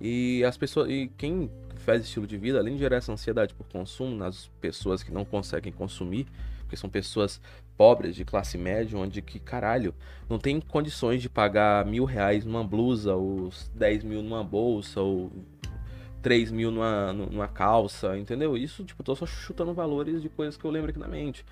E 0.00 0.42
as 0.44 0.56
pessoas, 0.56 0.90
e 0.90 1.10
quem 1.16 1.50
faz 1.76 2.02
estilo 2.02 2.26
de 2.26 2.36
vida, 2.36 2.58
além 2.58 2.74
de 2.74 2.80
gerar 2.80 2.96
essa 2.96 3.12
ansiedade 3.12 3.54
por 3.54 3.66
consumo 3.68 4.16
nas 4.16 4.48
pessoas 4.60 5.02
que 5.02 5.12
não 5.12 5.24
conseguem 5.24 5.72
consumir, 5.72 6.26
porque 6.60 6.76
são 6.76 6.90
pessoas 6.90 7.40
pobres, 7.76 8.14
de 8.14 8.24
classe 8.24 8.56
média, 8.56 8.98
onde 8.98 9.20
que, 9.20 9.38
caralho, 9.38 9.94
não 10.28 10.38
tem 10.38 10.60
condições 10.60 11.20
de 11.20 11.28
pagar 11.28 11.84
mil 11.84 12.04
reais 12.04 12.44
numa 12.44 12.64
blusa, 12.64 13.14
ou 13.14 13.50
10 13.74 14.04
mil 14.04 14.22
numa 14.22 14.44
bolsa, 14.44 15.00
ou 15.00 15.30
3 16.24 16.50
mil 16.50 16.72
numa, 16.72 17.12
numa 17.12 17.46
calça, 17.46 18.18
entendeu? 18.18 18.56
Isso, 18.56 18.82
tipo, 18.82 19.04
tô 19.04 19.14
só 19.14 19.24
chutando 19.24 19.72
valores 19.72 20.20
de 20.20 20.28
coisas 20.28 20.56
que 20.56 20.64
eu 20.64 20.70
lembro 20.72 20.90
aqui 20.90 20.98
na 20.98 21.06
mente. 21.06 21.46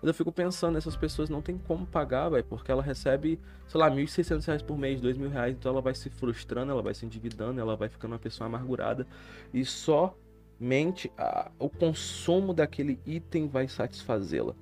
Mas 0.00 0.06
eu 0.06 0.14
fico 0.14 0.30
pensando, 0.30 0.78
essas 0.78 0.94
pessoas 0.94 1.28
não 1.28 1.42
tem 1.42 1.58
como 1.58 1.84
pagar, 1.84 2.28
velho, 2.28 2.44
porque 2.44 2.70
ela 2.70 2.82
recebe, 2.82 3.40
sei 3.66 3.80
lá, 3.80 3.90
1.600 3.90 4.46
reais 4.46 4.62
por 4.62 4.78
mês, 4.78 5.00
2 5.00 5.16
mil 5.16 5.28
reais, 5.28 5.56
então 5.58 5.72
ela 5.72 5.80
vai 5.80 5.94
se 5.96 6.08
frustrando, 6.08 6.70
ela 6.70 6.82
vai 6.82 6.94
se 6.94 7.04
endividando, 7.04 7.60
ela 7.60 7.74
vai 7.74 7.88
ficando 7.88 8.12
uma 8.12 8.18
pessoa 8.20 8.46
amargurada. 8.46 9.04
E 9.52 9.64
somente 9.64 11.10
a, 11.18 11.50
o 11.58 11.68
consumo 11.68 12.54
daquele 12.54 13.00
item 13.04 13.48
vai 13.48 13.66
satisfazê-la 13.66 14.54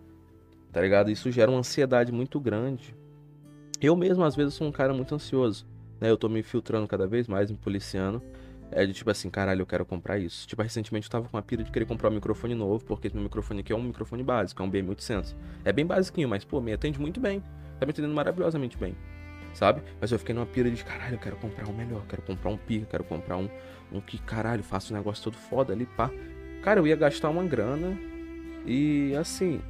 tá 0.77 0.83
ligado? 0.83 1.11
Isso 1.11 1.31
gera 1.31 1.51
uma 1.51 1.61
ansiedade 1.61 2.13
muito 2.13 2.39
grande. 2.39 2.95
Eu 3.81 3.97
mesmo, 3.97 4.23
às 4.25 4.37
vezes, 4.37 4.53
sou 4.53 4.67
um 4.67 4.71
cara 4.71 4.93
muito 4.93 5.15
ansioso, 5.15 5.67
né? 5.99 6.11
Eu 6.11 6.19
tô 6.19 6.29
me 6.29 6.43
filtrando 6.43 6.87
cada 6.87 7.07
vez 7.07 7.27
mais, 7.27 7.51
me 7.51 7.57
policiando. 7.57 8.23
É 8.71 8.85
de 8.85 8.93
tipo 8.93 9.11
assim, 9.11 9.31
caralho, 9.31 9.63
eu 9.63 9.67
quero 9.67 9.85
comprar 9.87 10.19
isso. 10.19 10.47
Tipo, 10.47 10.63
recentemente 10.63 11.07
eu 11.07 11.11
tava 11.11 11.29
com 11.29 11.37
uma 11.37 11.43
pira 11.43 11.63
de 11.63 11.71
querer 11.71 11.87
comprar 11.87 12.11
um 12.11 12.15
microfone 12.15 12.55
novo, 12.55 12.85
porque 12.85 13.11
meu 13.13 13.23
microfone 13.23 13.61
aqui 13.61 13.73
é 13.73 13.77
um 13.77 13.83
microfone 13.83 14.23
básico, 14.23 14.63
é 14.63 14.65
um 14.65 14.71
BM800. 14.71 15.35
É 15.65 15.73
bem 15.73 15.87
basiquinho, 15.87 16.29
mas, 16.29 16.45
pô, 16.45 16.61
me 16.61 16.73
atende 16.73 17.01
muito 17.01 17.21
bem. 17.21 17.43
Tá 17.79 17.87
me 17.87 17.91
atendendo 17.91 18.15
maravilhosamente 18.15 18.77
bem, 18.77 18.97
sabe? 19.55 19.83
Mas 20.01 20.11
eu 20.11 20.19
fiquei 20.19 20.35
numa 20.35 20.47
pira 20.47 20.71
de, 20.71 20.83
caralho, 20.85 21.15
eu 21.15 21.19
quero 21.19 21.37
comprar 21.37 21.69
um 21.69 21.73
melhor, 21.73 22.03
quero 22.09 22.23
comprar 22.23 22.51
um 22.51 22.57
pica, 22.57 22.87
quero 22.87 23.05
comprar 23.05 23.37
um, 23.37 23.49
um 23.93 24.01
que, 24.01 24.19
caralho, 24.19 24.63
faça 24.63 24.93
um 24.93 24.97
negócio 24.97 25.23
todo 25.23 25.37
foda 25.37 25.73
ali, 25.73 25.87
pá. 25.87 26.11
Cara, 26.63 26.81
eu 26.81 26.87
ia 26.87 26.97
gastar 26.97 27.31
uma 27.31 27.45
grana 27.45 27.97
e, 28.67 29.15
assim, 29.15 29.61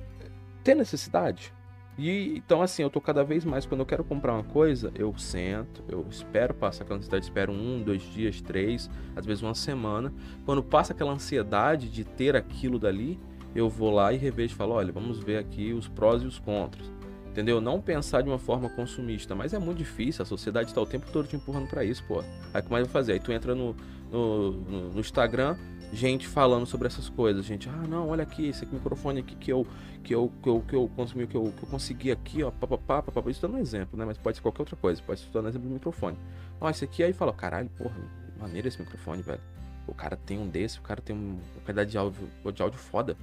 ter 0.64 0.74
necessidade. 0.74 1.52
E 1.98 2.36
então 2.36 2.60
assim, 2.60 2.82
eu 2.82 2.90
tô 2.90 3.00
cada 3.00 3.24
vez 3.24 3.44
mais, 3.44 3.64
quando 3.64 3.80
eu 3.80 3.86
quero 3.86 4.04
comprar 4.04 4.34
uma 4.34 4.44
coisa, 4.44 4.92
eu 4.94 5.16
sento, 5.16 5.82
eu 5.88 6.06
espero 6.10 6.52
passar 6.52 6.84
aquela 6.84 6.98
ansiedade, 6.98 7.24
espero 7.24 7.52
um, 7.52 7.82
dois 7.82 8.02
dias, 8.02 8.40
três, 8.40 8.90
às 9.14 9.24
vezes 9.24 9.42
uma 9.42 9.54
semana. 9.54 10.12
Quando 10.44 10.62
passa 10.62 10.92
aquela 10.92 11.12
ansiedade 11.12 11.88
de 11.88 12.04
ter 12.04 12.36
aquilo 12.36 12.78
dali, 12.78 13.18
eu 13.54 13.68
vou 13.68 13.90
lá 13.90 14.12
e 14.12 14.16
revejo 14.16 14.52
e 14.52 14.56
falo, 14.56 14.74
olha, 14.74 14.92
vamos 14.92 15.18
ver 15.18 15.38
aqui 15.38 15.72
os 15.72 15.88
prós 15.88 16.22
e 16.22 16.26
os 16.26 16.38
contras. 16.38 16.92
Entendeu? 17.30 17.60
Não 17.60 17.80
pensar 17.80 18.22
de 18.22 18.28
uma 18.28 18.38
forma 18.38 18.68
consumista, 18.70 19.34
mas 19.34 19.52
é 19.52 19.58
muito 19.58 19.78
difícil, 19.78 20.22
a 20.22 20.26
sociedade 20.26 20.70
está 20.70 20.80
o 20.80 20.86
tempo 20.86 21.06
todo 21.12 21.28
te 21.28 21.36
empurrando 21.36 21.68
para 21.68 21.84
isso, 21.84 22.02
pô. 22.06 22.22
Aí 22.52 22.62
como 22.62 22.76
é 22.76 22.80
que 22.80 22.84
vai 22.84 22.92
fazer? 22.92 23.12
Aí 23.12 23.20
tu 23.20 23.32
entra 23.32 23.54
no, 23.54 23.76
no, 24.10 24.52
no 24.92 25.00
Instagram, 25.00 25.56
gente 25.92 26.26
falando 26.26 26.66
sobre 26.66 26.86
essas 26.86 27.08
coisas, 27.08 27.44
gente, 27.44 27.68
ah, 27.68 27.86
não, 27.88 28.08
olha 28.08 28.22
aqui, 28.22 28.48
esse 28.48 28.66
microfone 28.66 29.20
aqui 29.20 29.34
que 29.36 29.52
eu 29.52 29.66
que 30.02 30.14
eu 30.14 30.32
que 30.42 30.48
eu, 30.48 30.60
que 30.60 30.76
eu 30.76 30.88
consumi, 30.94 31.26
que 31.26 31.36
eu, 31.36 31.52
que 31.56 31.62
eu 31.62 31.68
consegui 31.68 32.10
aqui, 32.10 32.42
ó, 32.42 32.50
papapá, 32.50 33.02
papapá, 33.02 33.30
isso 33.30 33.40
dando 33.40 33.56
um 33.56 33.60
exemplo, 33.60 33.98
né, 33.98 34.04
mas 34.04 34.18
pode 34.18 34.36
ser 34.36 34.42
qualquer 34.42 34.62
outra 34.62 34.76
coisa, 34.76 35.02
pode 35.02 35.20
ser 35.20 35.30
dando 35.32 35.48
exemplo 35.48 35.68
do 35.68 35.74
microfone. 35.74 36.18
Ó, 36.60 36.68
esse 36.68 36.84
aqui 36.84 37.02
aí 37.02 37.12
fala, 37.12 37.32
caralho, 37.32 37.68
porra, 37.70 37.96
maneiro 38.38 38.68
esse 38.68 38.78
microfone, 38.78 39.22
velho. 39.22 39.40
O 39.86 39.94
cara 39.94 40.16
tem 40.16 40.38
um 40.38 40.48
desse, 40.48 40.78
o 40.78 40.82
cara 40.82 41.00
tem 41.00 41.14
uma 41.14 41.38
qualidade 41.64 41.90
de 41.90 41.98
áudio, 41.98 42.28
de 42.52 42.62
áudio 42.62 42.78
foda, 42.78 43.16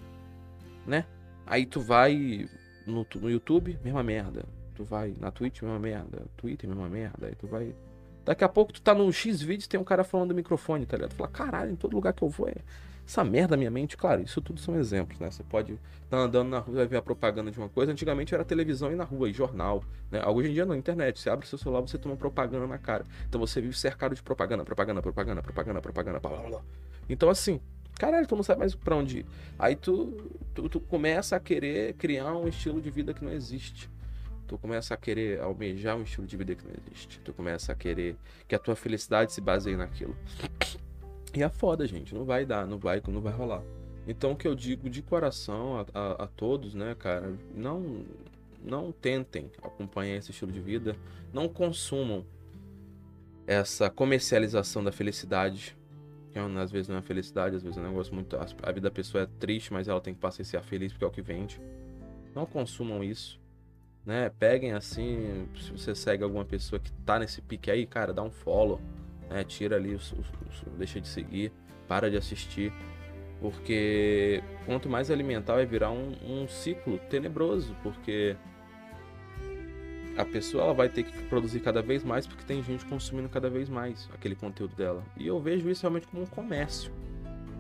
né? 0.88 1.06
Aí 1.46 1.66
tu 1.66 1.82
vai 1.82 2.48
no, 2.86 3.06
no 3.16 3.30
YouTube, 3.30 3.78
mesma 3.84 4.04
merda. 4.04 4.46
Tu 4.76 4.84
vai 4.84 5.14
na 5.20 5.32
Twitch, 5.32 5.62
mesma 5.62 5.80
merda. 5.80 6.26
Twitter, 6.38 6.70
mesma 6.70 6.90
merda. 6.90 7.28
Aí 7.28 7.36
tu 7.36 7.48
vai 7.48 7.76
Daqui 8.26 8.44
a 8.44 8.50
pouco 8.50 8.72
tu 8.72 8.82
tá 8.82 8.94
no 8.94 9.12
X 9.12 9.42
vídeos 9.42 9.68
tem 9.68 9.80
um 9.80 9.84
cara 9.84 10.04
falando 10.04 10.30
do 10.30 10.36
microfone, 10.36 10.86
tá 10.86 10.96
ligado? 10.96 11.12
Tu 11.12 11.16
fala, 11.16 11.30
caralho, 11.30 11.72
em 11.72 11.76
todo 11.76 11.94
lugar 11.94 12.14
que 12.14 12.24
eu 12.24 12.30
vou 12.30 12.48
é 12.48 12.56
essa 13.06 13.24
merda 13.24 13.58
minha 13.58 13.70
mente. 13.70 13.98
Claro, 13.98 14.22
isso 14.22 14.42
tudo 14.42 14.60
são 14.60 14.78
exemplos, 14.80 15.20
né? 15.20 15.30
Você 15.30 15.44
pode 15.44 15.74
estar 15.74 15.82
tá 16.10 16.18
andando 16.18 16.50
na 16.50 16.60
rua 16.60 16.84
e 16.84 16.88
ver 16.88 16.98
a 16.98 17.02
propaganda 17.02 17.52
de 17.52 17.58
uma 17.58 17.70
coisa. 17.70 17.92
Antigamente 17.92 18.34
era 18.34 18.44
televisão 18.46 18.92
e 18.92 18.96
na 18.96 19.04
rua, 19.04 19.30
e 19.30 19.34
jornal, 19.34 19.84
né? 20.10 20.26
Hoje 20.26 20.50
em 20.50 20.54
dia 20.54 20.66
não, 20.66 20.76
internet. 20.76 21.20
Você 21.20 21.30
abre 21.30 21.46
seu 21.46 21.58
celular, 21.58 21.82
você 21.82 21.98
toma 21.98 22.16
propaganda 22.16 22.66
na 22.66 22.78
cara. 22.78 23.06
Então 23.28 23.40
você 23.40 23.62
vive 23.62 23.78
cercado 23.78 24.16
de 24.16 24.24
propaganda, 24.24 24.64
propaganda, 24.64 25.02
propaganda, 25.02 25.42
propaganda, 25.42 25.82
propaganda, 25.82 26.20
blá, 26.20 26.32
blá, 26.32 26.50
blá. 26.50 26.62
Então 27.10 27.30
assim, 27.30 27.60
caralho, 28.00 28.26
tu 28.26 28.36
não 28.36 28.44
sabe 28.44 28.60
mais 28.60 28.74
pra 28.74 28.96
onde 28.96 29.20
ir. 29.20 29.26
Aí 29.60 29.76
tu, 29.76 30.40
tu, 30.54 30.70
tu 30.70 30.80
começa 30.80 31.36
a 31.36 31.40
querer 31.40 31.94
criar 31.96 32.34
um 32.34 32.48
estilo 32.48 32.82
de 32.82 32.90
vida 32.90 33.14
que 33.14 33.24
não 33.24 33.32
existe 33.32 33.90
tu 34.54 34.58
começa 34.60 34.94
a 34.94 34.98
querer 34.98 35.42
almejar 35.42 35.98
um 35.98 36.04
estilo 36.04 36.28
de 36.28 36.38
vida 36.38 36.54
que 36.54 36.64
não 36.64 36.74
existe. 36.86 37.20
Tu 37.22 37.34
começa 37.34 37.72
a 37.72 37.76
querer 37.76 38.16
que 38.48 38.54
a 38.54 38.60
tua 38.60 38.76
felicidade 38.76 39.34
se 39.34 39.42
baseie 39.42 39.76
naquilo. 39.76 40.16
E 41.34 41.42
é 41.42 41.50
foda, 41.50 41.88
gente. 41.88 42.14
Não 42.14 42.24
vai 42.24 42.46
dar, 42.46 42.68
não 42.68 42.78
vai, 42.78 43.02
não 43.08 43.20
vai 43.20 43.34
rolar. 43.34 43.64
Então 44.08 44.34
o 44.34 44.36
que 44.36 44.48
eu 44.48 44.54
digo 44.54 44.92
de 44.92 45.02
coração 45.02 45.80
a, 45.80 45.86
a, 46.00 46.24
a 46.26 46.28
todos, 46.28 46.76
né, 46.76 46.96
cara, 46.98 47.34
não 47.56 48.06
não 48.64 48.94
tentem 48.94 49.52
acompanhar 49.62 50.16
esse 50.16 50.32
estilo 50.32 50.50
de 50.50 50.62
vida, 50.62 50.96
não 51.34 51.50
consumam 51.50 52.26
essa 53.46 53.90
comercialização 53.90 54.82
da 54.82 54.92
felicidade, 54.92 55.76
que 56.32 56.40
é, 56.40 56.42
às 56.42 56.72
vezes 56.72 56.88
não 56.88 56.98
é 56.98 57.02
felicidade, 57.02 57.58
às 57.58 57.64
vezes 57.64 57.78
é 57.78 57.82
um 57.82 57.90
negócio 57.90 58.14
muito. 58.14 58.38
A 58.38 58.72
vida 58.72 58.88
da 58.88 58.92
pessoa 58.92 59.24
é 59.24 59.28
triste, 59.40 59.74
mas 59.74 59.88
ela 59.88 60.00
tem 60.00 60.14
que 60.14 60.20
passar 60.20 60.44
a 60.44 60.46
ser 60.46 60.62
feliz 60.62 60.94
porque 60.94 61.04
é 61.04 61.08
o 61.08 61.12
que 61.12 61.22
vende. 61.22 61.60
Não 62.34 62.46
consumam 62.46 63.04
isso 63.04 63.43
né? 64.06 64.30
Peguem 64.38 64.74
assim, 64.74 65.48
se 65.56 65.72
você 65.72 65.96
segue 65.96 66.24
alguma 66.24 66.46
pessoa 66.46 66.80
que 66.80 66.92
tá 67.06 67.20
nesse 67.20 67.42
pique 67.42 67.72
aí, 67.72 67.86
cara, 67.86 68.14
dá 68.14 68.22
um 68.22 68.32
follow, 68.32 68.80
né? 69.30 69.44
Tira 69.44 69.76
ali, 69.76 69.98
deixa 70.78 71.00
de 71.00 71.08
seguir, 71.08 71.52
para 71.88 72.10
de 72.10 72.18
assistir, 72.18 72.72
porque 73.40 74.44
quanto 74.66 74.90
mais 74.90 75.10
alimentar 75.10 75.56
vai 75.56 75.66
virar 75.66 75.92
um, 75.92 76.14
um 76.24 76.48
ciclo 76.48 76.98
tenebroso, 77.10 77.76
porque 77.82 78.36
a 80.18 80.26
pessoa 80.26 80.66
ela 80.66 80.74
vai 80.74 80.90
ter 80.90 81.04
que 81.04 81.24
produzir 81.24 81.60
cada 81.60 81.82
vez 81.82 82.04
mais 82.04 82.28
porque 82.28 82.44
tem 82.44 82.62
gente 82.62 82.86
consumindo 82.86 83.28
cada 83.30 83.50
vez 83.50 83.68
mais 83.68 84.10
aquele 84.14 84.36
conteúdo 84.36 84.76
dela. 84.76 85.04
E 85.18 85.26
eu 85.28 85.40
vejo 85.40 85.70
isso 85.70 85.82
realmente 85.82 86.08
como 86.08 86.24
um 86.24 86.28
comércio. 86.28 86.92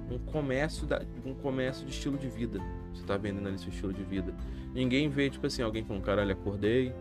Um 0.09 0.19
comércio, 0.19 0.85
da, 0.85 1.01
um 1.25 1.33
comércio 1.33 1.85
de 1.85 1.91
estilo 1.91 2.17
de 2.17 2.27
vida. 2.27 2.59
Você 2.93 3.01
está 3.01 3.17
vendendo 3.17 3.47
ali 3.47 3.57
seu 3.57 3.69
estilo 3.69 3.93
de 3.93 4.03
vida. 4.03 4.33
Ninguém 4.73 5.09
vê, 5.09 5.29
tipo 5.29 5.45
assim, 5.45 5.61
alguém 5.61 5.83
com 5.83 5.99
caralho, 6.01 6.31
acordei. 6.31 6.93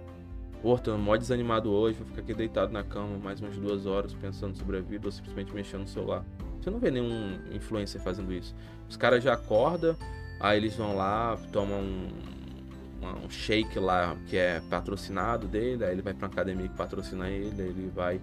Pô, 0.61 0.78
tô 0.78 0.96
mó 0.96 1.16
desanimado 1.16 1.72
hoje, 1.72 1.98
vou 1.98 2.07
ficar 2.07 2.20
aqui 2.20 2.33
deitado 2.33 2.72
na 2.72 2.85
cama 2.85 3.18
mais 3.18 3.40
umas 3.40 3.57
duas 3.57 3.85
horas 3.85 4.14
pensando 4.14 4.57
sobre 4.57 4.76
a 4.76 4.81
vida 4.81 5.07
ou 5.09 5.12
simplesmente 5.12 5.52
mexendo 5.52 5.81
no 5.81 5.88
celular. 5.88 6.24
Você 6.61 6.70
não 6.70 6.78
vê 6.78 6.90
nenhum 6.90 7.37
influencer 7.52 8.00
fazendo 8.00 8.33
isso. 8.33 8.55
Os 8.88 8.96
caras 8.96 9.24
já 9.24 9.33
acordam, 9.33 9.96
aí 10.38 10.57
eles 10.59 10.76
vão 10.76 10.94
lá, 10.94 11.37
tomam 11.50 11.81
um, 11.81 13.24
um 13.24 13.28
shake 13.28 13.76
lá 13.81 14.16
que 14.28 14.37
é 14.37 14.61
patrocinado 14.70 15.48
dele, 15.48 15.85
aí 15.85 15.90
ele 15.90 16.02
vai 16.02 16.14
pra 16.14 16.26
uma 16.28 16.33
academia 16.33 16.68
que 16.68 16.76
patrocina 16.76 17.28
ele, 17.28 17.61
ele 17.61 17.90
vai 17.92 18.20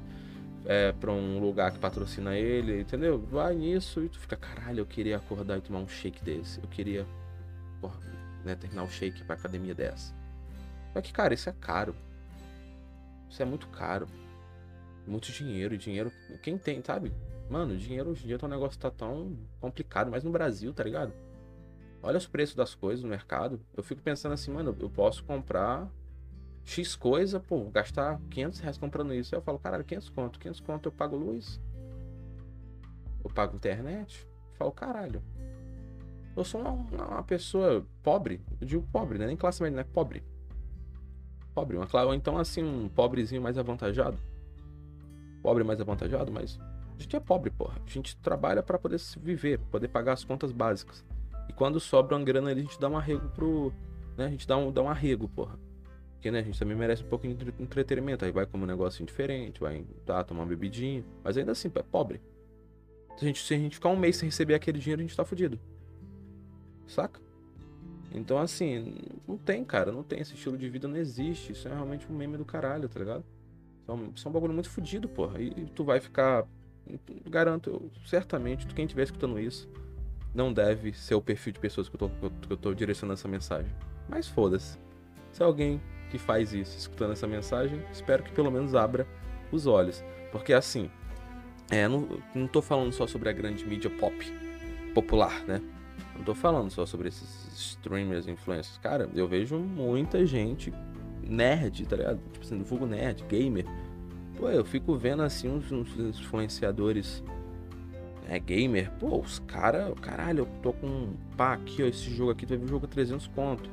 é, 0.65 0.93
pra 0.93 1.11
um 1.11 1.39
lugar 1.39 1.71
que 1.71 1.79
patrocina 1.79 2.37
ele, 2.37 2.81
entendeu? 2.81 3.19
Vai 3.19 3.55
nisso 3.55 4.01
e 4.01 4.07
tu 4.07 4.17
fica, 4.17 4.37
caralho, 4.37 4.79
eu 4.79 4.85
queria 4.85 5.17
acordar 5.17 5.57
e 5.57 5.61
tomar 5.61 5.79
um 5.79 5.87
shake 5.87 6.23
desse. 6.23 6.59
Eu 6.61 6.69
queria 6.69 7.05
né, 8.43 8.55
terminar 8.55 8.83
o 8.83 8.89
shake 8.89 9.23
pra 9.23 9.35
academia 9.35 9.73
dessa. 9.73 10.13
Só 10.93 11.01
que, 11.01 11.13
cara, 11.13 11.33
isso 11.33 11.49
é 11.49 11.53
caro. 11.53 11.95
Isso 13.29 13.41
é 13.41 13.45
muito 13.45 13.67
caro. 13.67 14.07
Muito 15.05 15.31
dinheiro, 15.31 15.77
dinheiro. 15.77 16.11
Quem 16.41 16.57
tem, 16.57 16.83
sabe? 16.83 17.13
Mano, 17.49 17.77
dinheiro 17.77 18.11
hoje 18.11 18.23
em 18.23 18.27
dia 18.27 18.37
tá 18.37 18.45
um 18.45 18.49
negócio 18.49 18.79
tá 18.79 18.91
tão 18.91 19.37
complicado, 19.59 20.11
mas 20.11 20.23
no 20.23 20.31
Brasil, 20.31 20.73
tá 20.73 20.83
ligado? 20.83 21.13
Olha 22.01 22.17
os 22.17 22.27
preços 22.27 22.55
das 22.55 22.75
coisas 22.75 23.03
no 23.03 23.09
mercado. 23.09 23.59
Eu 23.75 23.83
fico 23.83 24.01
pensando 24.01 24.33
assim, 24.33 24.51
mano, 24.51 24.75
eu 24.79 24.89
posso 24.89 25.23
comprar 25.23 25.89
X 26.63 26.95
coisa, 26.95 27.39
pô, 27.39 27.65
gastar 27.71 28.19
500 28.29 28.59
reais 28.59 28.77
comprando 28.77 29.13
isso. 29.13 29.33
Aí 29.33 29.39
eu 29.39 29.43
falo, 29.43 29.59
caralho, 29.59 29.83
500 29.83 30.09
conto. 30.09 30.39
500 30.39 30.59
conto 30.61 30.85
eu 30.87 30.91
pago 30.91 31.17
luz. 31.17 31.59
Eu 33.23 33.29
pago 33.31 33.55
internet. 33.55 34.27
Eu 34.51 34.55
falo, 34.55 34.71
caralho. 34.71 35.23
Eu 36.39 36.45
sou 36.45 36.61
uma, 36.61 36.71
uma, 36.71 37.23
pessoa 37.23 37.85
pobre. 38.01 38.39
Eu 38.61 38.65
digo 38.65 38.87
pobre, 38.93 39.17
né? 39.17 39.27
Nem 39.27 39.35
classe 39.35 39.61
média, 39.61 39.75
né? 39.75 39.83
Pobre. 39.83 40.23
Pobre. 41.53 41.75
Uma, 41.75 42.05
ou 42.05 42.13
então, 42.13 42.37
assim, 42.37 42.63
um 42.63 42.87
pobrezinho 42.87 43.41
mais 43.41 43.57
avantajado. 43.57 44.17
Pobre 45.43 45.65
mais 45.65 45.81
avantajado, 45.81 46.31
mas 46.31 46.57
a 46.97 47.01
gente 47.01 47.13
é 47.13 47.19
pobre, 47.19 47.49
porra. 47.51 47.81
A 47.85 47.89
gente 47.89 48.15
trabalha 48.15 48.63
para 48.63 48.79
poder 48.79 49.01
viver, 49.19 49.59
poder 49.69 49.89
pagar 49.89 50.13
as 50.13 50.23
contas 50.23 50.53
básicas. 50.53 51.03
E 51.49 51.51
quando 51.51 51.77
sobra 51.77 52.15
uma 52.15 52.23
grana 52.23 52.51
ali, 52.51 52.61
a 52.61 52.63
gente 52.63 52.79
dá 52.79 52.87
um 52.87 52.97
arrego 52.97 53.27
pro. 53.31 53.73
Né? 54.15 54.27
A 54.27 54.29
gente 54.29 54.47
dá 54.47 54.55
um, 54.55 54.71
dá 54.71 54.81
um 54.81 54.89
arrego, 54.89 55.27
porra. 55.27 55.59
Porque 56.13 56.31
né, 56.31 56.39
a 56.39 56.43
gente 56.43 56.57
também 56.57 56.77
merece 56.77 57.03
um 57.03 57.07
pouco 57.07 57.27
de 57.27 57.53
entretenimento. 57.61 58.23
Aí 58.23 58.31
vai 58.31 58.45
como 58.45 58.63
um 58.63 58.67
negocinho 58.67 59.05
diferente, 59.05 59.59
vai 59.59 59.85
tá, 60.05 60.23
tomar 60.23 60.43
uma 60.43 60.47
bebidinha. 60.47 61.03
Mas 61.21 61.35
ainda 61.35 61.51
assim, 61.51 61.69
é 61.75 61.83
pobre. 61.83 62.21
Se 63.17 63.25
a, 63.25 63.27
gente, 63.27 63.43
se 63.43 63.53
a 63.53 63.57
gente 63.57 63.75
ficar 63.75 63.89
um 63.89 63.97
mês 63.97 64.15
sem 64.15 64.29
receber 64.29 64.53
aquele 64.53 64.79
dinheiro, 64.79 65.01
a 65.01 65.03
gente 65.03 65.17
tá 65.17 65.25
fudido. 65.25 65.59
Saca? 66.89 67.21
Então, 68.11 68.37
assim, 68.39 68.95
não 69.27 69.37
tem, 69.37 69.63
cara. 69.63 69.91
Não 69.91 70.03
tem. 70.03 70.19
Esse 70.19 70.33
estilo 70.33 70.57
de 70.57 70.67
vida 70.69 70.87
não 70.87 70.97
existe. 70.97 71.51
Isso 71.51 71.67
é 71.67 71.73
realmente 71.73 72.07
um 72.11 72.15
meme 72.15 72.37
do 72.37 72.45
caralho, 72.45 72.89
tá 72.89 72.99
ligado? 72.99 73.23
Então, 73.83 74.11
isso 74.15 74.27
é 74.27 74.29
um 74.29 74.33
bagulho 74.33 74.53
muito 74.53 74.69
fudido, 74.69 75.07
porra. 75.07 75.41
E 75.41 75.65
tu 75.75 75.83
vai 75.83 75.99
ficar 75.99 76.45
garanto, 77.29 77.69
eu, 77.69 77.91
certamente, 78.05 78.65
quem 78.67 78.85
estiver 78.85 79.03
escutando 79.03 79.39
isso, 79.39 79.69
não 80.33 80.51
deve 80.51 80.93
ser 80.93 81.15
o 81.15 81.21
perfil 81.21 81.53
de 81.53 81.59
pessoas 81.59 81.89
que 81.89 81.95
eu 81.95 81.99
tô, 81.99 82.09
que 82.09 82.53
eu 82.53 82.57
tô 82.57 82.73
direcionando 82.73 83.13
essa 83.13 83.27
mensagem. 83.27 83.71
Mas 84.07 84.27
foda-se. 84.27 84.77
Se 85.31 85.43
alguém 85.43 85.81
que 86.09 86.17
faz 86.17 86.53
isso 86.53 86.77
escutando 86.77 87.13
essa 87.13 87.27
mensagem, 87.27 87.81
espero 87.91 88.23
que 88.23 88.31
pelo 88.31 88.51
menos 88.51 88.73
abra 88.73 89.07
os 89.51 89.67
olhos. 89.67 90.03
Porque 90.31 90.53
assim, 90.53 90.89
é, 91.69 91.87
não, 91.87 92.07
não 92.33 92.47
tô 92.47 92.61
falando 92.61 92.91
só 92.91 93.05
sobre 93.05 93.29
a 93.29 93.31
grande 93.31 93.65
mídia 93.65 93.89
pop, 93.89 94.15
popular, 94.93 95.43
né? 95.45 95.61
Não 96.19 96.23
tô 96.23 96.35
falando 96.35 96.69
só 96.69 96.85
sobre 96.85 97.07
esses 97.07 97.47
streamers, 97.53 98.27
influencers. 98.27 98.77
Cara, 98.77 99.09
eu 99.15 99.27
vejo 99.27 99.57
muita 99.57 100.23
gente 100.25 100.71
nerd, 101.27 101.87
tá 101.87 101.95
ligado? 101.95 102.19
Tipo 102.31 102.45
assim, 102.45 102.63
fogo 102.63 102.85
nerd, 102.85 103.23
gamer, 103.27 103.65
Pô, 104.39 104.49
eu 104.49 104.63
fico 104.63 104.95
vendo 104.95 105.21
assim 105.21 105.49
uns, 105.49 105.69
uns 105.69 105.89
influenciadores 105.99 107.21
é, 108.29 108.39
gamer. 108.39 108.89
Pô, 108.97 109.19
os 109.19 109.39
caras, 109.39 109.93
caralho, 110.01 110.39
eu 110.39 110.45
tô 110.63 110.71
com. 110.71 111.13
Pá, 111.35 111.53
aqui, 111.53 111.83
ó, 111.83 111.85
esse 111.85 112.09
jogo 112.15 112.31
aqui, 112.31 112.45
tu 112.45 112.49
vai 112.49 112.57
ver 112.57 112.65
o 112.65 112.67
jogo 112.69 112.85
a 112.85 112.89
300 112.89 113.27
conto. 113.27 113.69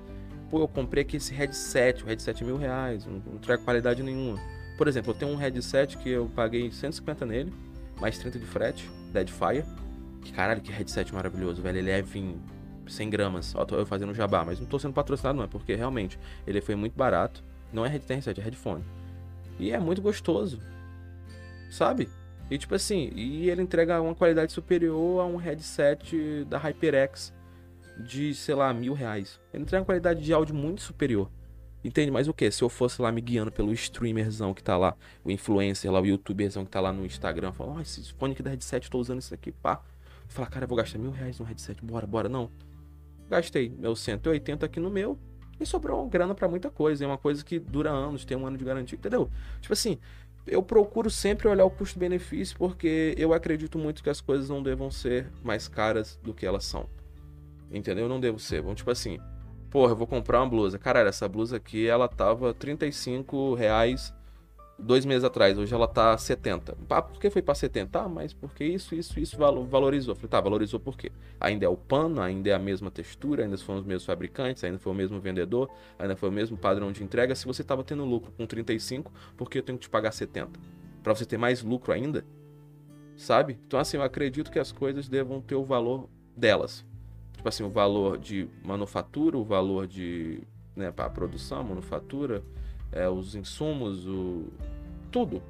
Pô, 0.50 0.60
eu 0.60 0.68
comprei 0.68 1.02
aqui 1.02 1.18
esse 1.18 1.32
headset, 1.32 2.02
o 2.02 2.06
headset 2.06 2.42
é 2.42 2.46
mil 2.46 2.56
reais, 2.56 3.06
não, 3.06 3.22
não 3.24 3.38
traga 3.38 3.62
qualidade 3.62 4.02
nenhuma. 4.02 4.40
Por 4.76 4.88
exemplo, 4.88 5.12
eu 5.12 5.14
tenho 5.14 5.30
um 5.30 5.36
headset 5.36 5.96
que 5.98 6.10
eu 6.10 6.28
paguei 6.34 6.70
150 6.70 7.24
nele, 7.24 7.52
mais 8.00 8.18
30 8.18 8.38
de 8.38 8.46
frete, 8.46 8.90
Deadfire. 9.12 9.64
Que 10.26 10.32
caralho, 10.32 10.60
que 10.60 10.72
headset 10.72 11.14
maravilhoso, 11.14 11.62
velho. 11.62 11.78
Ele 11.78 11.90
é 11.90 12.00
em 12.00 12.40
100 12.86 13.10
gramas. 13.10 13.54
Ó, 13.54 13.64
tô 13.64 13.76
eu 13.76 13.86
fazendo 13.86 14.12
jabá, 14.12 14.44
mas 14.44 14.58
não 14.58 14.66
tô 14.66 14.76
sendo 14.76 14.92
patrocinado, 14.92 15.36
não, 15.38 15.44
é 15.44 15.46
porque 15.46 15.74
realmente 15.74 16.18
ele 16.44 16.60
foi 16.60 16.74
muito 16.74 16.94
barato. 16.96 17.44
Não 17.72 17.86
é 17.86 17.88
headset, 17.88 18.40
é 18.40 18.42
headphone. 18.42 18.84
E 19.58 19.70
é 19.70 19.78
muito 19.78 20.02
gostoso. 20.02 20.60
Sabe? 21.70 22.08
E 22.50 22.58
tipo 22.58 22.74
assim, 22.74 23.10
e 23.14 23.48
ele 23.48 23.62
entrega 23.62 24.00
uma 24.00 24.14
qualidade 24.16 24.52
superior 24.52 25.20
a 25.20 25.26
um 25.26 25.36
headset 25.36 26.44
da 26.44 26.58
HyperX 26.58 27.32
de, 27.98 28.34
sei 28.34 28.54
lá, 28.56 28.74
mil 28.74 28.94
reais. 28.94 29.40
Ele 29.54 29.62
entrega 29.62 29.82
uma 29.82 29.86
qualidade 29.86 30.20
de 30.20 30.32
áudio 30.32 30.56
muito 30.56 30.82
superior. 30.82 31.30
Entende? 31.84 32.10
Mas 32.10 32.26
o 32.26 32.34
que? 32.34 32.50
Se 32.50 32.64
eu 32.64 32.68
fosse 32.68 33.00
lá 33.00 33.12
me 33.12 33.20
guiando 33.20 33.52
pelo 33.52 33.72
streamerzão 33.72 34.52
que 34.52 34.62
tá 34.62 34.76
lá, 34.76 34.96
o 35.24 35.30
influencer 35.30 35.90
lá, 35.90 36.00
o 36.00 36.06
youtuberzão 36.06 36.64
que 36.64 36.70
tá 36.70 36.80
lá 36.80 36.92
no 36.92 37.06
Instagram, 37.06 37.52
falar, 37.52 37.74
ó, 37.74 37.76
oh, 37.76 37.80
esse 37.80 38.12
fone 38.14 38.32
aqui 38.32 38.42
da 38.42 38.50
headset, 38.50 38.90
tô 38.90 38.98
usando 38.98 39.20
isso 39.20 39.32
aqui, 39.32 39.52
pá. 39.52 39.80
Falar, 40.28 40.48
cara, 40.48 40.66
vou 40.66 40.76
gastar 40.76 40.98
mil 40.98 41.10
reais 41.10 41.38
no 41.38 41.44
headset, 41.44 41.84
bora, 41.84 42.06
bora, 42.06 42.28
não. 42.28 42.50
Gastei 43.28 43.70
meu 43.70 43.96
180 43.96 44.66
aqui 44.66 44.78
no 44.78 44.90
meu, 44.90 45.18
e 45.58 45.66
sobrou 45.66 46.06
grana 46.08 46.34
para 46.34 46.48
muita 46.48 46.70
coisa. 46.70 47.04
É 47.04 47.06
uma 47.06 47.18
coisa 47.18 47.44
que 47.44 47.58
dura 47.58 47.90
anos, 47.90 48.24
tem 48.24 48.36
um 48.36 48.46
ano 48.46 48.56
de 48.56 48.64
garantia, 48.64 48.96
entendeu? 48.96 49.30
Tipo 49.60 49.72
assim, 49.72 49.98
eu 50.46 50.62
procuro 50.62 51.10
sempre 51.10 51.48
olhar 51.48 51.64
o 51.64 51.70
custo-benefício 51.70 52.56
porque 52.56 53.14
eu 53.18 53.32
acredito 53.32 53.78
muito 53.78 54.02
que 54.02 54.10
as 54.10 54.20
coisas 54.20 54.48
não 54.48 54.62
devam 54.62 54.90
ser 54.90 55.30
mais 55.42 55.66
caras 55.66 56.18
do 56.22 56.34
que 56.34 56.46
elas 56.46 56.64
são. 56.64 56.88
Entendeu? 57.70 58.08
Não 58.08 58.20
devo 58.20 58.38
ser. 58.38 58.62
Bom, 58.62 58.74
tipo 58.74 58.90
assim, 58.90 59.18
porra, 59.70 59.92
eu 59.92 59.96
vou 59.96 60.06
comprar 60.06 60.40
uma 60.40 60.48
blusa. 60.48 60.78
Caralho, 60.78 61.08
essa 61.08 61.28
blusa 61.28 61.56
aqui, 61.56 61.86
ela 61.86 62.06
tava 62.08 62.54
35 62.54 63.54
reais 63.54 64.14
dois 64.78 65.06
meses 65.06 65.24
atrás, 65.24 65.56
hoje 65.56 65.74
ela 65.74 65.88
tá 65.88 66.16
70. 66.16 66.76
Ah, 66.90 67.02
por 67.02 67.18
que 67.18 67.30
foi 67.30 67.42
para 67.42 67.54
70? 67.54 68.00
Ah, 68.00 68.08
mas 68.08 68.32
porque 68.32 68.64
isso, 68.64 68.94
isso, 68.94 69.18
isso 69.18 69.36
valorizou. 69.38 70.14
falei, 70.14 70.28
tá, 70.28 70.40
valorizou 70.40 70.78
por 70.78 70.96
quê? 70.96 71.10
Ainda 71.40 71.64
é 71.64 71.68
o 71.68 71.76
pano, 71.76 72.20
ainda 72.20 72.50
é 72.50 72.52
a 72.52 72.58
mesma 72.58 72.90
textura, 72.90 73.44
ainda 73.44 73.56
foram 73.58 73.80
os 73.80 73.86
mesmos 73.86 74.04
fabricantes, 74.04 74.62
ainda 74.64 74.78
foi 74.78 74.92
o 74.92 74.94
mesmo 74.94 75.18
vendedor, 75.20 75.70
ainda 75.98 76.14
foi 76.16 76.28
o 76.28 76.32
mesmo 76.32 76.56
padrão 76.56 76.92
de 76.92 77.02
entrega. 77.02 77.34
Se 77.34 77.46
você 77.46 77.64
tava 77.64 77.82
tendo 77.82 78.04
lucro 78.04 78.32
com 78.32 78.46
35, 78.46 79.12
por 79.36 79.48
que 79.48 79.58
eu 79.58 79.62
tenho 79.62 79.78
que 79.78 79.86
te 79.86 79.90
pagar 79.90 80.12
70? 80.12 80.58
Para 81.02 81.14
você 81.14 81.24
ter 81.24 81.38
mais 81.38 81.62
lucro 81.62 81.92
ainda? 81.92 82.24
Sabe? 83.16 83.58
Então, 83.66 83.80
assim, 83.80 83.96
eu 83.96 84.02
acredito 84.02 84.50
que 84.50 84.58
as 84.58 84.72
coisas 84.72 85.08
devam 85.08 85.40
ter 85.40 85.54
o 85.54 85.64
valor 85.64 86.08
delas. 86.36 86.84
Tipo 87.34 87.48
assim, 87.48 87.62
o 87.62 87.70
valor 87.70 88.18
de 88.18 88.48
manufatura, 88.62 89.38
o 89.38 89.44
valor 89.44 89.86
de 89.86 90.42
né, 90.74 90.90
para 90.90 91.08
produção, 91.08 91.64
manufatura, 91.64 92.42
é, 92.92 93.08
os 93.08 93.34
insumos, 93.34 94.06
o 94.06 94.52
tudo. 95.10 95.42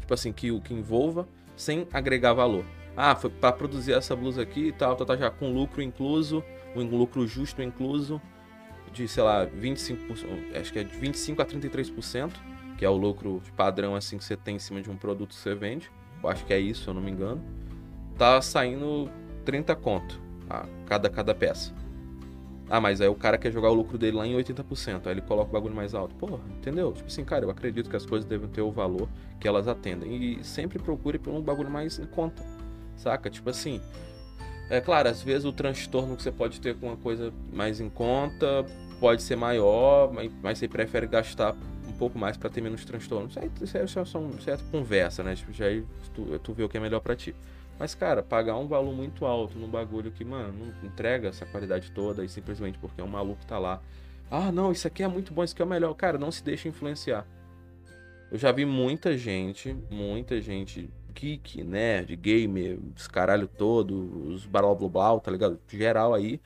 Tipo 0.00 0.14
assim, 0.14 0.32
que 0.32 0.50
o 0.50 0.60
que 0.60 0.72
envolva 0.72 1.28
sem 1.56 1.86
agregar 1.92 2.32
valor. 2.32 2.64
Ah, 2.96 3.14
foi 3.14 3.30
para 3.30 3.52
produzir 3.52 3.92
essa 3.92 4.16
blusa 4.16 4.42
aqui 4.42 4.68
e 4.68 4.72
tal, 4.72 4.96
tá, 4.96 5.04
tá 5.04 5.16
já 5.16 5.30
com 5.30 5.52
lucro 5.52 5.82
incluso, 5.82 6.42
um 6.74 6.84
lucro 6.84 7.26
justo 7.26 7.62
incluso 7.62 8.20
de, 8.92 9.06
sei 9.06 9.22
lá, 9.22 9.46
25%, 9.46 10.56
acho 10.56 10.72
que 10.72 10.78
é 10.78 10.84
de 10.84 10.96
25 10.96 11.42
a 11.42 11.46
33%, 11.46 12.32
que 12.76 12.84
é 12.84 12.88
o 12.88 12.96
lucro 12.96 13.42
padrão 13.56 13.94
assim 13.94 14.18
que 14.18 14.24
você 14.24 14.36
tem 14.36 14.56
em 14.56 14.58
cima 14.58 14.80
de 14.80 14.90
um 14.90 14.96
produto 14.96 15.30
que 15.30 15.36
você 15.36 15.54
vende. 15.54 15.90
Eu 16.22 16.28
acho 16.28 16.44
que 16.44 16.52
é 16.52 16.58
isso, 16.58 16.84
se 16.84 16.88
eu 16.88 16.94
não 16.94 17.00
me 17.00 17.10
engano. 17.10 17.42
Tá 18.16 18.40
saindo 18.40 19.10
30 19.44 19.74
conto 19.76 20.20
a 20.48 20.66
cada 20.86 21.08
cada 21.08 21.34
peça. 21.34 21.74
Ah, 22.70 22.80
mas 22.80 23.00
aí 23.00 23.08
o 23.08 23.14
cara 23.14 23.38
quer 23.38 23.50
jogar 23.50 23.70
o 23.70 23.74
lucro 23.74 23.96
dele 23.96 24.16
lá 24.16 24.26
em 24.26 24.34
80%, 24.34 25.06
aí 25.06 25.12
ele 25.12 25.22
coloca 25.22 25.48
o 25.48 25.52
bagulho 25.52 25.74
mais 25.74 25.94
alto. 25.94 26.14
Porra, 26.16 26.38
entendeu? 26.58 26.92
Tipo 26.92 27.06
assim, 27.06 27.24
cara, 27.24 27.44
eu 27.44 27.50
acredito 27.50 27.88
que 27.88 27.96
as 27.96 28.04
coisas 28.04 28.28
devem 28.28 28.48
ter 28.48 28.60
o 28.60 28.70
valor 28.70 29.08
que 29.40 29.48
elas 29.48 29.66
atendem. 29.66 30.38
E 30.38 30.44
sempre 30.44 30.78
procure 30.78 31.18
por 31.18 31.32
um 31.32 31.40
bagulho 31.40 31.70
mais 31.70 31.98
em 31.98 32.04
conta, 32.04 32.42
saca? 32.96 33.30
Tipo 33.30 33.48
assim, 33.48 33.80
é 34.68 34.80
claro, 34.80 35.08
às 35.08 35.22
vezes 35.22 35.46
o 35.46 35.52
transtorno 35.52 36.14
que 36.14 36.22
você 36.22 36.30
pode 36.30 36.60
ter 36.60 36.76
com 36.76 36.88
uma 36.88 36.96
coisa 36.96 37.32
mais 37.52 37.80
em 37.80 37.88
conta 37.88 38.66
pode 39.00 39.22
ser 39.22 39.36
maior, 39.36 40.12
mas 40.42 40.58
você 40.58 40.68
prefere 40.68 41.06
gastar 41.06 41.56
um 41.88 41.92
pouco 41.92 42.18
mais 42.18 42.36
para 42.36 42.50
ter 42.50 42.60
menos 42.60 42.84
transtorno. 42.84 43.28
Isso 43.28 43.38
aí, 43.38 43.50
isso 43.62 43.76
aí 43.78 43.84
é 43.84 43.86
só 43.86 44.18
uma 44.18 44.40
certa 44.40 44.64
conversa, 44.70 45.22
né? 45.22 45.34
Tipo, 45.34 45.52
já 45.52 45.66
aí 45.66 45.86
tu, 46.14 46.38
tu 46.40 46.52
vê 46.52 46.64
o 46.64 46.68
que 46.68 46.76
é 46.76 46.80
melhor 46.80 47.00
para 47.00 47.16
ti. 47.16 47.34
Mas, 47.78 47.94
cara, 47.94 48.22
pagar 48.22 48.56
um 48.56 48.66
valor 48.66 48.92
muito 48.92 49.24
alto 49.24 49.56
num 49.58 49.68
bagulho 49.68 50.10
que, 50.10 50.24
mano, 50.24 50.52
não 50.52 50.88
entrega 50.88 51.28
essa 51.28 51.46
qualidade 51.46 51.92
toda 51.92 52.24
e 52.24 52.28
simplesmente 52.28 52.78
porque 52.78 53.00
é 53.00 53.04
um 53.04 53.08
maluco 53.08 53.44
tá 53.46 53.58
lá. 53.58 53.80
Ah, 54.30 54.50
não, 54.50 54.72
isso 54.72 54.86
aqui 54.86 55.02
é 55.02 55.08
muito 55.08 55.32
bom, 55.32 55.44
isso 55.44 55.54
aqui 55.54 55.62
é 55.62 55.64
o 55.64 55.68
melhor. 55.68 55.94
Cara, 55.94 56.18
não 56.18 56.30
se 56.30 56.42
deixe 56.42 56.68
influenciar. 56.68 57.26
Eu 58.30 58.36
já 58.36 58.50
vi 58.52 58.64
muita 58.64 59.16
gente, 59.16 59.74
muita 59.90 60.40
gente 60.40 60.90
geek, 61.14 61.62
nerd, 61.62 62.14
gamer, 62.16 62.78
os 62.96 63.08
caralho 63.08 63.48
todo, 63.48 64.28
os 64.28 64.44
blá 64.44 64.62
blá 64.74 64.88
blá, 64.88 65.20
tá 65.20 65.30
ligado? 65.30 65.58
Geral 65.68 66.14
aí. 66.14 66.40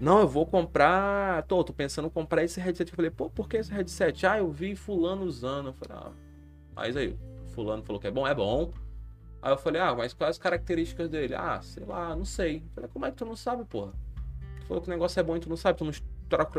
Não, 0.00 0.20
eu 0.20 0.28
vou 0.28 0.46
comprar. 0.46 1.42
Tô, 1.44 1.62
tô 1.62 1.72
pensando 1.72 2.06
em 2.06 2.10
comprar 2.10 2.42
esse 2.44 2.60
headset. 2.60 2.90
Eu 2.90 2.96
falei, 2.96 3.10
pô, 3.10 3.28
por 3.28 3.48
que 3.48 3.56
esse 3.56 3.72
headset? 3.72 4.26
Ah, 4.26 4.38
eu 4.38 4.50
vi 4.50 4.74
fulano 4.74 5.24
usando. 5.24 5.68
Eu 5.68 5.72
falei, 5.74 6.04
ah, 6.04 6.12
mas 6.74 6.96
aí, 6.96 7.16
fulano 7.54 7.82
falou 7.82 8.00
que 8.00 8.06
é 8.06 8.10
bom, 8.10 8.26
é 8.26 8.34
bom. 8.34 8.72
Aí 9.42 9.52
eu 9.52 9.58
falei, 9.58 9.82
ah, 9.82 9.92
mas 9.92 10.14
quais 10.14 10.36
as 10.36 10.38
características 10.38 11.08
dele? 11.08 11.34
Ah, 11.34 11.60
sei 11.60 11.84
lá, 11.84 12.14
não 12.14 12.24
sei. 12.24 12.58
Eu 12.58 12.70
falei, 12.74 12.90
como 12.92 13.04
é 13.06 13.10
que 13.10 13.16
tu 13.16 13.26
não 13.26 13.34
sabe, 13.34 13.64
porra? 13.64 13.92
Tu 14.60 14.66
falou 14.66 14.80
que 14.80 14.88
o 14.88 14.92
negócio 14.92 15.18
é 15.18 15.22
bom 15.22 15.36
e 15.36 15.40
tu 15.40 15.48
não 15.48 15.56
sabe, 15.56 15.78
tu 15.78 15.84
não, 15.84 15.92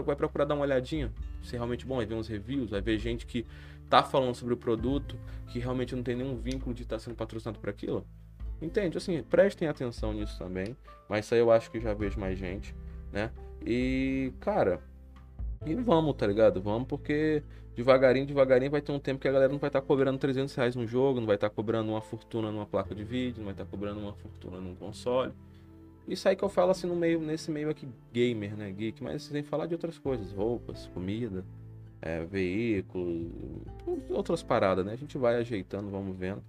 vai 0.04 0.16
procurar 0.18 0.44
dar 0.44 0.54
uma 0.54 0.64
olhadinha, 0.64 1.12
se 1.42 1.56
é 1.56 1.58
realmente 1.58 1.86
bom, 1.86 1.96
vai 1.96 2.06
ver 2.06 2.16
uns 2.16 2.28
reviews, 2.28 2.70
vai 2.70 2.82
ver 2.82 3.00
gente 3.00 3.26
que 3.26 3.46
tá 3.90 4.04
falando 4.04 4.36
sobre 4.36 4.54
o 4.54 4.58
produto, 4.58 5.18
que 5.48 5.60
realmente 5.60 5.96
não 5.96 6.04
tem 6.04 6.16
nenhum 6.16 6.36
vínculo 6.36 6.76
de 6.76 6.84
estar 6.84 6.98
tá 6.98 7.00
sendo 7.00 7.16
patrocinado 7.16 7.58
por 7.58 7.70
aquilo. 7.70 8.06
Entende? 8.62 8.98
Assim, 8.98 9.24
prestem 9.24 9.68
atenção 9.68 10.14
nisso 10.14 10.38
também. 10.38 10.76
Mas 11.08 11.26
isso 11.26 11.34
aí 11.34 11.40
eu 11.40 11.52
acho 11.52 11.72
que 11.72 11.80
já 11.80 11.94
vejo 11.94 12.20
mais 12.20 12.38
gente, 12.38 12.76
né? 13.12 13.32
E, 13.66 14.34
cara, 14.40 14.82
e 15.66 15.74
vamos, 15.76 16.16
tá 16.16 16.28
ligado? 16.28 16.62
Vamos 16.62 16.88
porque 16.88 17.44
devagarinho, 17.76 18.26
devagarinho 18.26 18.72
vai 18.72 18.82
ter 18.82 18.92
um 18.92 19.00
tempo 19.00 19.20
que 19.20 19.28
a 19.28 19.32
galera 19.32 19.52
não 19.52 19.60
vai 19.60 19.70
estar 19.70 19.82
tá 19.82 19.88
cobrando 19.88 20.18
300 20.18 20.54
reais 20.56 20.76
no 20.76 20.86
jogo, 20.86 21.20
não 21.20 21.28
vai 21.28 21.36
estar 21.36 21.50
tá 21.50 21.56
cobrando 21.56 21.92
uma 21.92 22.02
fortuna 22.02 22.52
numa 22.52 22.66
placa 22.66 22.94
de 22.94 23.04
vídeo, 23.04 23.38
não 23.40 23.46
vai 23.46 23.54
estar 23.54 23.66
tá 23.66 23.70
cobrando 23.70 24.00
uma 24.00 24.14
fortuna 24.14 24.60
num 24.60 24.76
console. 24.76 25.34
Isso 26.08 26.28
aí 26.28 26.36
que 26.36 26.44
eu 26.44 26.50
falo 26.50 26.72
assim 26.72 26.86
no 26.86 26.96
meio, 26.96 27.20
nesse 27.20 27.50
meio 27.50 27.70
aqui 27.70 27.88
gamer, 28.12 28.56
né, 28.56 28.70
geek, 28.72 29.02
mas 29.02 29.24
sem 29.24 29.42
falar 29.42 29.68
de 29.68 29.74
outras 29.74 29.98
coisas, 29.98 30.32
roupas, 30.34 30.88
comida, 30.94 31.46
é, 32.02 32.26
veículos, 32.26 33.32
outras 34.10 34.44
paradas, 34.44 34.86
né? 34.86 34.92
A 34.92 34.98
gente 34.98 35.18
vai 35.18 35.38
ajeitando, 35.38 35.90
vamos 35.90 36.18
vendo. 36.18 36.44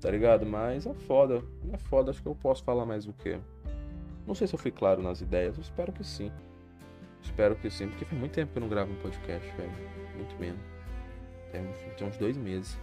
Tá 0.00 0.10
ligado? 0.10 0.46
Mas 0.46 0.86
é 0.86 0.94
foda, 0.94 1.42
é 1.70 1.76
foda, 1.76 2.10
acho 2.10 2.22
que 2.22 2.28
eu 2.28 2.34
posso 2.34 2.64
falar 2.64 2.86
mais 2.86 3.06
o 3.06 3.12
quê? 3.12 3.38
Não 4.26 4.34
sei 4.34 4.46
se 4.46 4.54
eu 4.54 4.58
fui 4.58 4.70
claro 4.70 5.02
nas 5.02 5.20
ideias, 5.20 5.56
eu 5.58 5.62
espero 5.62 5.92
que 5.92 6.02
sim. 6.02 6.32
Espero 7.22 7.54
que 7.56 7.70
sim, 7.70 7.88
porque 7.88 8.04
faz 8.04 8.18
muito 8.18 8.32
tempo 8.32 8.52
que 8.52 8.58
eu 8.58 8.62
não 8.62 8.68
gravo 8.68 8.92
um 8.92 8.96
podcast, 8.96 9.46
velho. 9.56 9.72
Muito 10.16 10.38
menos. 10.38 10.60
Tem, 11.52 12.06
uns 12.06 12.16
dois 12.16 12.36
meses 12.36 12.78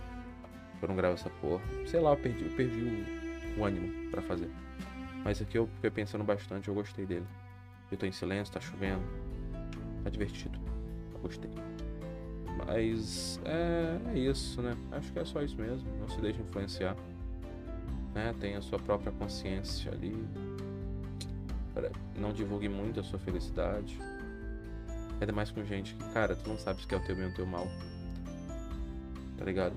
que 0.77 0.85
eu 0.85 0.89
não 0.89 0.95
gravo 0.95 1.15
essa 1.15 1.29
porra. 1.41 1.63
Sei 1.85 1.99
lá, 1.99 2.11
eu 2.11 2.17
perdi, 2.17 2.43
eu 2.43 2.51
perdi 2.51 3.05
o, 3.55 3.59
o 3.59 3.65
ânimo 3.65 4.11
para 4.11 4.21
fazer. 4.21 4.49
Mas 5.23 5.41
aqui 5.41 5.57
eu 5.57 5.67
fiquei 5.75 5.89
pensando 5.89 6.23
bastante, 6.23 6.67
eu 6.67 6.73
gostei 6.73 7.05
dele. 7.05 7.25
Eu 7.91 7.97
tô 7.97 8.05
em 8.05 8.11
silêncio, 8.11 8.53
tá 8.53 8.59
chovendo. 8.59 9.03
Tá 10.03 10.09
divertido. 10.09 10.59
Eu 11.13 11.19
gostei. 11.19 11.49
Mas 12.65 13.39
é, 13.45 14.11
é 14.13 14.19
isso, 14.19 14.61
né? 14.61 14.75
Acho 14.91 15.11
que 15.11 15.19
é 15.19 15.25
só 15.25 15.41
isso 15.41 15.55
mesmo. 15.55 15.87
Não 15.99 16.07
se 16.09 16.19
deixe 16.19 16.41
influenciar. 16.41 16.95
Né? 18.13 18.33
Tenha 18.39 18.57
a 18.57 18.61
sua 18.61 18.79
própria 18.79 19.11
consciência 19.11 19.91
ali. 19.91 20.15
Não 22.15 22.33
divulgue 22.33 22.67
muito 22.67 22.99
a 22.99 23.03
sua 23.03 23.19
felicidade. 23.19 23.99
Ainda 25.19 25.33
mais 25.33 25.49
com 25.51 25.63
gente 25.63 25.95
que, 25.95 26.03
cara, 26.13 26.35
tu 26.35 26.47
não 26.49 26.57
sabe 26.57 26.81
se 26.81 26.87
quer 26.87 26.97
o 26.97 27.03
teu 27.03 27.15
bem 27.15 27.25
ou 27.25 27.31
o 27.31 27.33
teu 27.33 27.45
mal. 27.45 27.67
Tá 29.37 29.45
ligado? 29.45 29.75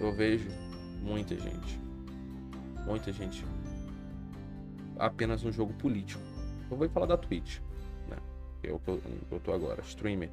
Eu 0.00 0.12
vejo 0.12 0.48
muita 1.02 1.34
gente. 1.36 1.78
Muita 2.84 3.12
gente. 3.12 3.44
Apenas 4.98 5.44
um 5.44 5.52
jogo 5.52 5.72
político. 5.74 6.22
Eu 6.70 6.76
vou 6.76 6.88
falar 6.88 7.06
da 7.06 7.16
Twitch, 7.16 7.60
né? 8.08 8.16
É 8.62 8.68
que 8.68 8.70
eu, 8.70 9.00
eu 9.30 9.40
tô 9.40 9.52
agora, 9.52 9.80
streamer. 9.82 10.30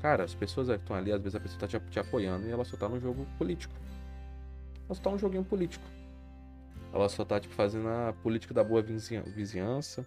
Cara, 0.00 0.24
as 0.24 0.34
pessoas 0.34 0.68
que 0.68 0.74
estão 0.74 0.96
ali, 0.96 1.12
às 1.12 1.20
vezes 1.20 1.34
a 1.34 1.40
pessoa 1.40 1.60
tá 1.60 1.66
te, 1.66 1.78
te 1.90 1.98
apoiando 1.98 2.46
e 2.46 2.50
ela 2.50 2.64
só 2.64 2.76
tá 2.76 2.88
no 2.88 3.00
jogo 3.00 3.26
político. 3.38 3.74
Ela 4.86 4.94
só 4.94 5.02
tá 5.02 5.10
num 5.10 5.18
joguinho 5.18 5.44
político. 5.44 5.84
Ela 6.92 7.08
só 7.08 7.24
tá, 7.24 7.40
tipo, 7.40 7.54
fazendo 7.54 7.88
a 7.88 8.14
política 8.22 8.54
da 8.54 8.64
boa 8.64 8.82
vizinhança 8.82 10.06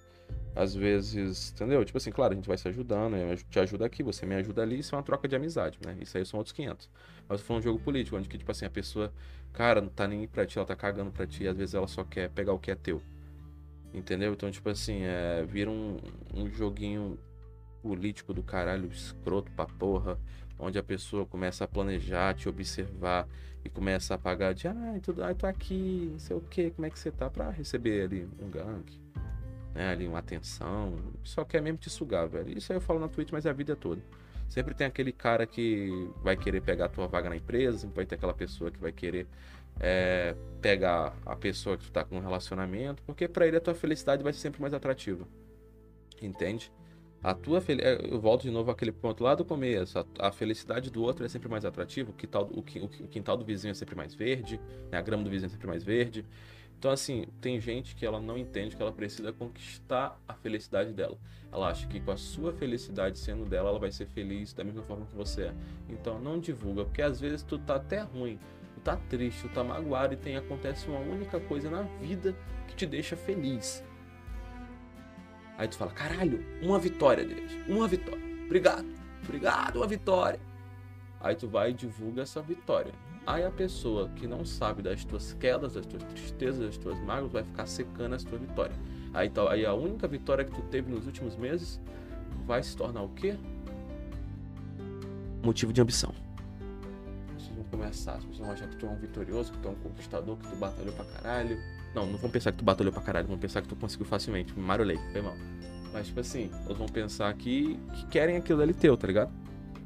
às 0.56 0.76
vezes, 0.76 1.52
entendeu? 1.52 1.84
Tipo 1.86 1.98
assim, 1.98 2.12
claro, 2.12 2.34
a 2.34 2.36
gente 2.36 2.48
vai 2.48 2.58
se 2.58 2.68
ajudando, 2.68 3.16
eu 3.16 3.38
te 3.38 3.60
ajudo 3.60 3.84
aqui, 3.86 4.04
você 4.04 4.26
me 4.26 4.36
ajuda 4.36 4.62
ali, 4.62 4.80
isso 4.80 4.94
é 4.94 4.98
uma 4.98 5.04
troca 5.04 5.28
de 5.28 5.36
amizade, 5.36 5.80
né? 5.86 5.98
Isso 6.02 6.18
aí 6.18 6.26
são 6.26 6.38
outros 6.38 6.52
500. 6.52 6.90
Mas 7.28 7.42
foi 7.42 7.56
um 7.56 7.62
jogo 7.62 7.80
político, 7.80 8.18
onde 8.18 8.28
que, 8.28 8.38
tipo 8.38 8.52
assim, 8.52 8.66
a 8.66 8.70
pessoa, 8.70 9.14
cara, 9.54 9.80
não 9.80 9.90
tá 9.90 10.08
nem 10.08 10.28
pra 10.28 10.46
ti, 10.46 10.58
ela 10.58 10.68
tá 10.68 10.76
cagando 10.76 11.12
pra 11.12 11.26
ti, 11.26 11.48
às 11.48 11.56
vezes 11.56 11.76
ela 11.76 11.88
só 11.88 12.04
quer 12.04 12.30
pegar 12.30 12.54
o 12.54 12.60
que 12.60 12.72
é 12.72 12.76
teu. 12.76 13.02
Entendeu? 13.94 14.34
Então, 14.34 14.52
tipo 14.52 14.70
assim, 14.70 15.04
é, 15.04 15.46
vira 15.48 15.70
um, 15.70 15.98
um 16.34 16.50
joguinho 16.50 17.18
político 17.82 18.34
do 18.34 18.44
caralho, 18.44 18.90
escroto 18.92 19.52
pra 19.54 19.66
porra, 19.66 20.20
onde 20.60 20.78
a 20.78 20.84
pessoa 20.84 21.26
começa 21.26 21.64
a 21.64 21.68
planejar, 21.68 22.34
te 22.34 22.50
observar 22.50 23.28
e 23.64 23.70
começa 23.70 24.14
a 24.14 24.18
pagar 24.18 24.54
de, 24.54 24.68
ah, 24.68 25.00
tudo, 25.02 25.24
ah, 25.24 25.34
tô 25.34 25.48
aqui, 25.48 26.10
não 26.12 26.20
sei 26.20 26.36
o 26.36 26.42
que, 26.42 26.72
como 26.72 26.86
é 26.86 26.90
que 26.90 27.00
você 27.00 27.12
tá, 27.12 27.30
pra 27.30 27.50
receber 27.50 28.04
ali 28.04 28.28
um 28.42 28.50
gank 28.50 29.00
né, 29.74 29.90
ali 29.92 30.08
uma 30.08 30.20
atenção, 30.20 30.98
só 31.24 31.44
quer 31.46 31.62
mesmo 31.62 31.78
te 31.78 31.90
sugar, 31.90 32.28
velho. 32.28 32.58
Isso 32.58 32.72
aí 32.72 32.78
eu 32.78 32.82
falo 32.82 33.00
na 33.00 33.08
Twitch, 33.08 33.32
mas 33.32 33.46
é 33.46 33.50
a 33.50 33.54
vida 33.54 33.76
toda. 33.76 34.02
Sempre 34.48 34.74
tem 34.74 34.88
aquele 34.88 35.12
cara 35.12 35.46
que 35.46 36.10
vai 36.24 36.36
querer 36.36 36.62
pegar 36.62 36.86
a 36.86 36.90
tua 36.90 37.08
vaga 37.08 37.30
na 37.30 37.36
empresa, 37.36 37.88
vai 37.94 38.06
ter 38.06 38.16
aquela 38.16 38.34
pessoa 38.34 38.72
que 38.72 38.80
vai 38.80 38.92
querer 38.92 39.28
é, 39.80 40.36
pegar 40.62 41.16
a 41.26 41.36
pessoa 41.36 41.78
que 41.78 41.86
tu 41.86 41.92
tá 41.92 42.04
com 42.04 42.18
um 42.18 42.22
relacionamento, 42.22 43.02
porque 43.04 43.28
para 43.28 43.48
ele 43.48 43.58
a 43.58 43.62
tua 43.62 43.76
felicidade 43.76 44.24
vai 44.24 44.34
ser 44.34 44.40
sempre 44.40 44.62
mais 44.62 44.74
atrativa. 44.74 45.28
Entende? 46.22 46.72
A 47.22 47.34
tua 47.34 47.60
fel... 47.60 47.78
É, 47.80 48.00
eu 48.10 48.20
volto 48.20 48.44
de 48.44 48.52
novo 48.52 48.72
àquele 48.72 48.92
ponto 48.92 49.24
lá 49.24 49.36
do 49.36 49.44
começo. 49.44 50.04
A, 50.18 50.32
felicidade 50.32 50.90
do 50.90 51.02
outro 51.04 51.26
é 51.26 51.30
sempre 51.30 51.50
mais 51.50 51.66
atrativa. 51.66 52.12
O 52.12 52.14
quintal, 52.14 52.50
o, 52.52 52.60
o 52.60 53.08
quintal 53.08 53.36
do 53.36 53.44
vizinho 53.44 53.72
é 53.72 53.74
sempre 53.74 53.96
mais 53.96 54.14
verde. 54.14 54.60
Né? 54.90 54.98
A 54.98 55.02
grama 55.02 55.24
do 55.24 55.30
vizinho 55.30 55.48
é 55.48 55.50
sempre 55.50 55.68
mais 55.68 55.84
verde. 55.84 56.26
Então, 56.80 56.92
assim, 56.92 57.26
tem 57.42 57.60
gente 57.60 57.94
que 57.94 58.06
ela 58.06 58.22
não 58.22 58.38
entende 58.38 58.74
que 58.74 58.82
ela 58.82 58.94
precisa 58.94 59.34
conquistar 59.34 60.18
a 60.26 60.34
felicidade 60.34 60.94
dela. 60.94 61.18
Ela 61.52 61.68
acha 61.68 61.86
que 61.86 62.00
com 62.00 62.10
a 62.10 62.16
sua 62.16 62.54
felicidade 62.54 63.20
sendo 63.20 63.44
dela, 63.44 63.68
ela 63.68 63.80
vai 63.80 63.92
ser 63.92 64.06
feliz 64.06 64.54
da 64.54 64.64
mesma 64.64 64.82
forma 64.84 65.06
que 65.06 65.14
você 65.14 65.48
é. 65.48 65.54
Então, 65.90 66.22
não 66.22 66.40
divulga, 66.40 66.86
porque 66.86 67.02
às 67.02 67.20
vezes 67.20 67.44
tu 67.44 67.60
tá 67.60 67.76
até 67.76 68.00
ruim, 68.00 68.40
tu 68.76 68.80
tá 68.80 68.96
triste, 68.96 69.42
tu 69.42 69.50
tá 69.50 69.62
magoado 69.62 70.14
e 70.14 70.18
tem 70.18 70.38
acontece 70.38 70.88
uma 70.88 71.00
única 71.02 71.38
coisa 71.42 71.70
na 71.70 71.82
vida 71.82 72.34
que 72.66 72.76
te 72.78 72.86
deixa 72.86 73.18
feliz. 73.18 73.84
Aí 75.58 75.68
tu 75.68 75.76
fala: 75.76 75.92
"Caralho, 75.92 76.46
uma 76.62 76.80
vitória, 76.80 77.26
Deus. 77.26 77.52
Uma 77.68 77.90
vitória. 77.90 78.24
Obrigado. 78.46 78.88
Obrigado, 79.22 79.76
uma 79.76 79.88
vitória." 79.88 80.40
Aí 81.20 81.36
tu 81.36 81.46
vai 81.50 81.72
e 81.72 81.74
divulga 81.74 82.22
essa 82.22 82.42
vitória. 82.42 82.94
Aí 83.26 83.44
a 83.44 83.52
pessoa 83.52 84.10
que 84.16 84.28
não 84.28 84.44
sabe 84.44 84.82
das 84.82 85.06
tuas 85.06 85.34
quedas, 85.34 85.74
das 85.74 85.86
tuas 85.86 86.04
tristezas, 86.04 86.60
das 86.60 86.78
tuas 86.78 87.00
mágoas, 87.02 87.32
vai 87.32 87.44
ficar 87.44 87.66
secando 87.68 88.14
as 88.14 88.24
tuas 88.24 88.42
vitórias. 88.42 88.78
Aí, 89.14 89.32
aí 89.50 89.66
a 89.66 89.74
única 89.74 90.08
vitória 90.08 90.44
que 90.44 90.52
tu 90.52 90.62
teve 90.64 90.92
nos 90.92 91.06
últimos 91.06 91.36
meses 91.36 91.80
vai 92.46 92.62
se 92.64 92.76
tornar 92.76 93.02
o 93.02 93.10
quê? 93.10 93.36
Motivo 95.44 95.72
de 95.72 95.82
ambição. 95.82 96.14
Vocês 97.38 97.56
vão 97.56 97.64
começar, 97.66 98.14
as 98.14 98.26
pessoas 98.26 98.40
vão 98.40 98.52
achar 98.52 98.68
que 98.68 98.76
tu 98.76 98.86
é 98.86 98.90
um 98.90 98.98
vitorioso, 98.98 99.52
que 99.52 99.58
tu 99.60 99.68
é 99.68 99.72
um 99.72 99.76
conquistador, 99.76 100.38
que 100.38 100.48
tu 100.48 100.56
batalhou 100.56 100.94
pra 100.94 101.06
caralho. 101.06 101.58
Não, 101.94 102.06
não 102.06 102.18
vão 102.18 102.30
pensar 102.30 102.52
que 102.52 102.58
tu 102.58 102.64
batalhou 102.64 102.92
pra 102.92 103.02
caralho, 103.02 103.28
vão 103.28 103.38
pensar 103.38 103.62
que 103.62 103.68
tu 103.68 103.76
conseguiu 103.76 104.06
facilmente. 104.06 104.54
Me 104.54 104.62
marolei, 104.62 104.98
foi 105.12 105.22
mal. 105.22 105.36
Mas, 105.94 106.08
tipo 106.08 106.20
assim, 106.20 106.52
eles 106.66 106.78
vão 106.78 106.88
pensar 106.88 107.34
que, 107.34 107.80
que 107.94 108.06
querem 108.08 108.38
aquilo 108.38 108.62
ali 108.62 108.74
teu, 108.74 108.96
tá 108.96 109.08
ligado? 109.08 109.32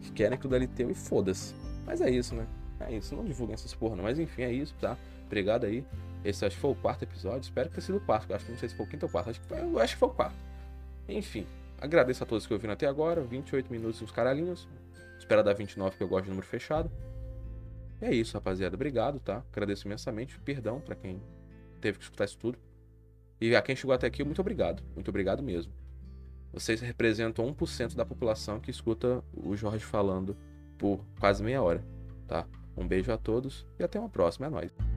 Que 0.02 0.12
querem 0.12 0.36
aquilo 0.36 0.54
ali 0.54 0.68
teu 0.68 0.90
e 0.90 0.94
foda-se. 0.94 1.54
Mas 1.86 2.02
é 2.02 2.10
isso, 2.10 2.36
né? 2.36 2.46
É 2.90 2.96
isso, 2.98 3.16
não 3.16 3.24
divulguem 3.24 3.54
essas 3.54 3.74
porra, 3.74 3.96
não. 3.96 4.04
Mas 4.04 4.20
enfim, 4.20 4.44
é 4.44 4.52
isso, 4.52 4.74
tá? 4.80 4.98
Obrigado 5.26 5.66
aí. 5.66 5.86
Esse 6.24 6.46
acho 6.46 6.56
que 6.56 6.62
foi 6.62 6.72
o 6.72 6.76
quarto 6.76 7.04
episódio. 7.04 7.42
Espero 7.42 7.70
que 7.70 7.76
tenha 7.76 7.86
sido 7.86 7.98
o 7.98 8.02
quarto. 8.02 8.34
Acho 8.34 8.46
que 8.46 8.52
não 8.52 8.60
sei 8.60 8.70
se 8.70 8.76
foi 8.76 8.86
o 8.86 8.90
quinto 8.90 9.06
ou 9.06 9.10
o 9.10 9.12
quarto. 9.12 9.30
Acho 9.30 9.42
que 9.42 9.48
foi, 9.48 9.82
acho 9.82 9.94
que 9.94 10.00
foi 10.00 10.10
o 10.10 10.12
quarto. 10.12 10.36
Enfim, 11.08 11.46
agradeço 11.82 12.24
a 12.24 12.26
todos 12.26 12.48
que 12.48 12.54
ouviram 12.54 12.74
até 12.74 12.88
agora. 12.88 13.22
28 13.22 13.72
minutos 13.72 14.02
uns 14.02 14.12
caralhinhos. 14.12 14.68
Espera 15.18 15.44
dar 15.44 15.54
29, 15.54 15.98
que 15.98 16.04
eu 16.04 16.08
gosto 16.08 16.26
de 16.26 16.30
número 16.30 16.48
fechado. 16.48 16.90
E 18.02 18.06
é 18.06 18.14
isso, 18.14 18.34
rapaziada. 18.34 18.76
Obrigado, 18.76 19.20
tá? 19.20 19.44
Agradeço 19.52 19.88
imensamente. 19.88 20.40
Perdão 20.40 20.80
para 20.80 20.96
quem 20.96 21.22
teve 21.82 21.98
que 21.98 22.04
escutar 22.04 22.26
isso 22.26 22.38
tudo. 22.38 22.58
E 23.40 23.56
a 23.56 23.62
quem 23.62 23.76
chegou 23.76 23.94
até 23.94 24.08
aqui, 24.08 24.24
muito 24.24 24.40
obrigado. 24.40 24.82
Muito 24.96 25.10
obrigado 25.10 25.44
mesmo. 25.44 25.74
Vocês 26.54 26.80
representam 26.82 27.52
1% 27.54 27.96
da 27.96 28.06
população 28.06 28.60
que 28.60 28.70
escuta 28.70 29.24
o 29.34 29.56
Jorge 29.56 29.84
falando 29.84 30.38
por 30.78 31.04
quase 31.20 31.44
meia 31.44 31.62
hora, 31.62 31.84
tá? 32.28 32.46
Um 32.76 32.88
beijo 32.88 33.12
a 33.12 33.18
todos 33.18 33.66
e 33.80 33.84
até 33.84 34.00
uma 34.00 34.10
próxima. 34.10 34.48
É 34.48 34.50
nóis. 34.50 34.93